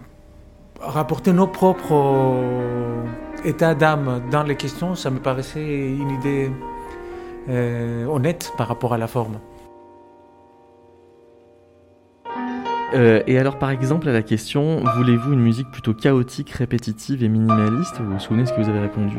[0.81, 2.35] rapporter nos propres
[3.45, 6.51] états d'âme dans les questions, ça me paraissait une idée
[7.49, 9.39] euh, honnête par rapport à la forme.
[12.93, 17.29] Euh, et alors, par exemple, à la question voulez-vous une musique plutôt chaotique, répétitive et
[17.29, 17.99] minimaliste?
[17.99, 19.17] Vous vous souvenez ce que vous avez répondu?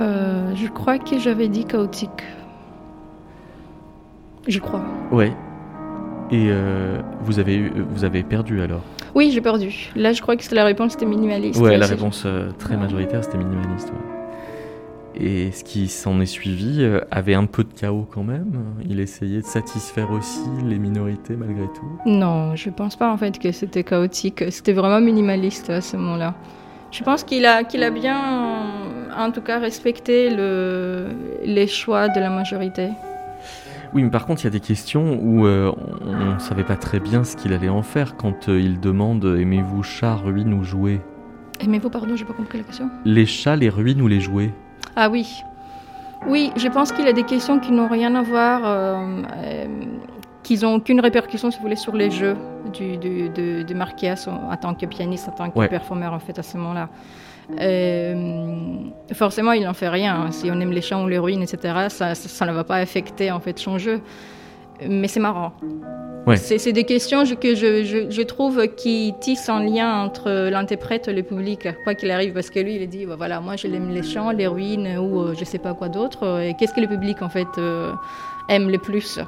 [0.00, 2.24] Euh, je crois que j'avais dit chaotique.
[4.46, 4.82] Je crois.
[5.10, 5.32] Ouais.
[6.30, 8.82] Et euh, vous, avez, vous avez perdu alors?
[9.14, 9.90] Oui, j'ai perdu.
[9.96, 11.60] Là, je crois que la réponse, c'était minimaliste.
[11.60, 12.26] Ouais, la réponse
[12.58, 13.90] très majoritaire, c'était minimaliste.
[13.90, 14.13] ouais.
[15.16, 18.64] Et ce qui s'en est suivi euh, avait un peu de chaos quand même.
[18.88, 21.98] Il essayait de satisfaire aussi les minorités malgré tout.
[22.06, 24.44] Non, je pense pas en fait que c'était chaotique.
[24.50, 26.34] C'était vraiment minimaliste à ce moment-là.
[26.90, 28.16] Je pense qu'il a, qu'il a bien,
[29.16, 31.08] en tout cas, respecté le,
[31.44, 32.90] les choix de la majorité.
[33.94, 35.72] Oui, mais par contre, il y a des questions où euh,
[36.04, 39.24] on ne savait pas très bien ce qu'il allait en faire quand euh, il demande
[39.24, 41.00] aimez-vous chat, ruine ou jouet
[41.60, 42.90] Aimez-vous, pardon, j'ai pas compris la question.
[43.04, 44.52] Les chats, les ruines ou les jouets?
[44.96, 45.42] Ah oui.
[46.26, 49.66] Oui, je pense qu'il y a des questions qui n'ont rien à voir, euh, euh,
[50.42, 52.36] qui n'ont aucune répercussion, si vous voulez, sur les jeux
[52.72, 55.68] du, du- de, de Marquez en tant que pianiste, en tant que Ouais.
[55.68, 56.88] performeur, en fait, à ce moment-là.
[57.60, 58.74] Euh,
[59.12, 60.30] forcément, il n'en fait rien.
[60.30, 62.76] Si on aime les chants ou les ruines, etc., ça, ça, ça ne va pas
[62.76, 64.00] affecter, en fait, son jeu.
[64.88, 65.52] Mais c'est marrant.
[66.26, 66.36] Ouais.
[66.36, 71.06] C'est des questions je- que je, je, je trouve qui tissent un lien entre l'interprète
[71.08, 73.90] et le public, quoi qu'il arrive, parce que lui, il dit, bah, voilà, moi, j'aime
[73.90, 76.40] les chants, les ruines ou euh, je sais pas quoi d'autre.
[76.40, 77.92] Et qu'est-ce que le public, en fait, euh,
[78.48, 79.20] aime le plus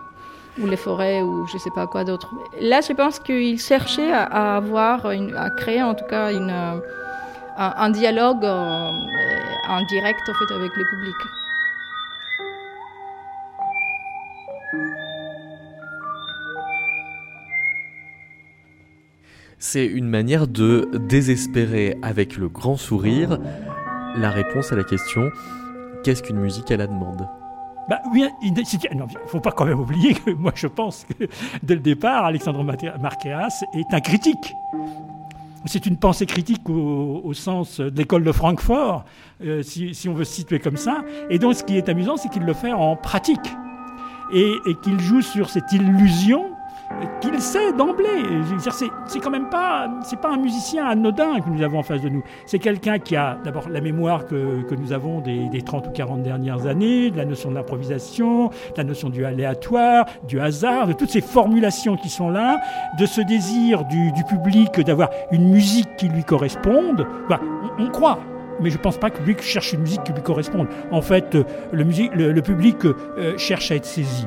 [0.59, 2.30] ou les forêts ou je sais pas quoi d'autre.
[2.62, 6.49] Là, je pense qu'il cherchait à, à avoir, une- à créer en tout cas une,
[6.51, 6.80] euh,
[7.59, 8.90] un, un dialogue euh,
[9.68, 11.14] en direct en fait avec le public.
[19.69, 23.41] C'est une manière de désespérer avec le grand sourire
[24.17, 25.29] la réponse à la question
[26.05, 27.29] qu'est-ce qu'une musique à la demande?
[27.91, 28.62] Bah oui, il ne
[29.27, 31.27] faut pas quand même oublier que moi je pense que
[31.64, 34.55] dès le départ, Alexandre Marqueas est un critique.
[35.64, 39.05] C'est une pensée critique au, sens de l'école de Francfort,
[39.45, 41.03] euh, si, on veut se situer comme ça.
[41.29, 43.57] Et donc ce qui est amusant, c'est qu'il le fait en pratique.
[44.33, 44.55] Et
[44.85, 46.55] qu'il joue sur cette illusion
[47.20, 48.22] qu'il sait d'emblée.
[49.07, 52.09] C'est quand même pas, c'est pas un musicien anodin que nous avons en face de
[52.09, 52.22] nous.
[52.47, 56.22] C'est quelqu'un qui a d'abord la mémoire que, nous avons des, des 30 ou 40
[56.22, 60.93] dernières années, de la notion de l'improvisation, de la notion du aléatoire, du hasard, de
[60.93, 62.61] toutes ces formulations qui sont là,
[62.99, 67.07] de ce désir du, public d'avoir une musique qui lui corresponde.
[67.28, 67.41] Bah,
[67.78, 68.18] on, croit.
[68.61, 70.68] Mais je ne pense pas que public cherche une musique qui lui corresponde.
[70.91, 74.26] En fait, euh, le public euh, cherche à être saisi.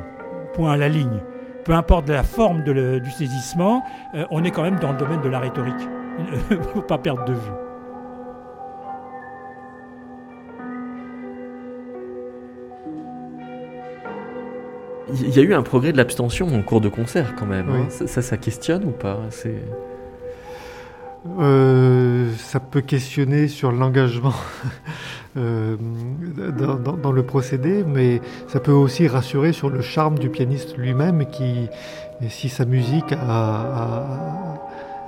[0.54, 1.20] Point à la ligne
[1.66, 3.84] peu importe la forme de le- du saisissement,
[4.16, 5.88] euh, on est quand même dans le domaine de la rhétorique.
[6.52, 7.52] Il ne faut pas perdre de vue.
[15.12, 17.70] Il y a eu un progrès de l'abstention en cours de concert quand même.
[17.70, 17.86] hein.
[17.90, 19.20] Ça, ça, ça questionne ou pas?
[19.32, 19.56] C'est
[21.40, 24.34] Euh, ça peut questionner sur l'engagement
[25.40, 25.78] euh,
[26.58, 30.78] dans, dans- dans le procédé, mais ça peut aussi rassurer sur le charme du pianiste
[30.78, 31.68] lui-même qui,
[32.30, 34.06] si sa musique a,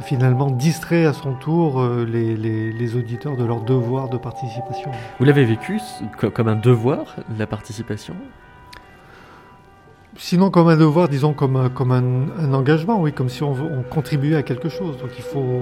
[0.04, 4.90] finalement distrait à son tour euh, les, les- les auditeurs de leur devoir de participation.
[5.20, 5.80] Vous l'avez vécu
[6.34, 8.16] comme un devoir, la participation?
[10.18, 12.04] Sinon, comme un devoir, disons comme, un- comme un,
[12.40, 14.98] un engagement, oui, comme si on, on contribuait à quelque chose.
[14.98, 15.62] Donc il faut,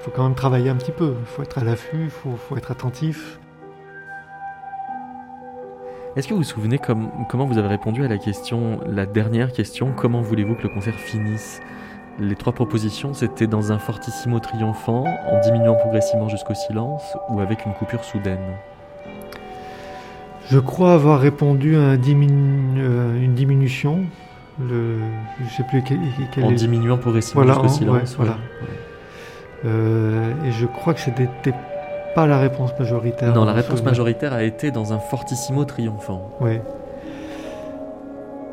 [0.00, 1.14] faut quand même travailler un petit peu.
[1.20, 3.40] Il faut être à l'affût, il faut, faut être attentif.
[6.16, 9.52] Est-ce que vous vous souvenez comme- comment vous avez répondu à la question, la dernière
[9.52, 11.60] question, comment voulez-vous que le concert finisse?
[12.18, 17.64] Les trois propositions, c'était dans un fortissimo triomphant, en diminuant progressivement jusqu'au silence, ou avec
[17.64, 18.40] une coupure soudaine?
[20.50, 24.00] Je crois avoir répondu à un diminu- euh, une diminution.
[24.60, 24.98] Le,
[25.44, 25.98] je sais plus quel,
[26.32, 28.10] quel En est- diminuant progressivement Voilà, jusqu'au en- silence.
[28.18, 28.36] ouais, voilà.
[29.64, 31.28] Euh, et je crois que c'était
[32.14, 33.34] pas la réponse majoritaire.
[33.34, 33.90] Non, la réponse souvenir.
[33.92, 36.30] majoritaire a été dans un fortissimo triomphant.
[36.40, 36.62] Ouais.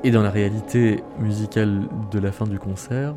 [0.04, 1.82] Et dans la réalité musicale
[2.12, 3.14] de la fin du concert,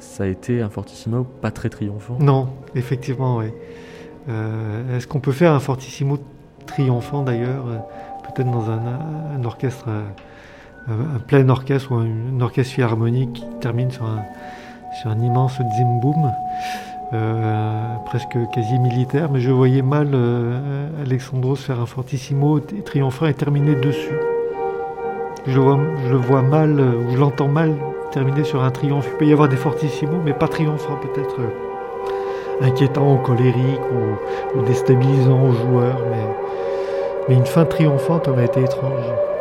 [0.00, 2.16] ça a été un fortissimo pas très triomphant.
[2.20, 3.46] Non, effectivement, oui.
[4.28, 6.18] Euh, Est-ce qu'on peut faire un fortissimo
[6.66, 7.78] triomphant d'ailleurs, euh,
[8.24, 8.80] peut-être dans un,
[9.38, 10.02] un orchestre, euh,
[10.88, 14.24] un, un plein orchestre ou un, un orchestre philharmonique qui termine sur un,
[15.00, 16.32] sur un immense zimboum,
[17.14, 23.34] euh, presque quasi militaire, mais je voyais mal euh, Alexandros faire un fortissimo triomphant et
[23.34, 24.18] terminer dessus.
[25.46, 27.76] Je le vois, mal, euh, ou je l'entends mal
[28.10, 29.08] terminer sur un triomphe.
[29.12, 31.36] Il peut y avoir des fortissimos, mais pas triomphants peut-être.
[32.60, 36.24] inquiétant ou colérique ou, ou déstabilisant aux joueurs, mais
[37.28, 39.33] Mais une fin triomphante aurait été étrange.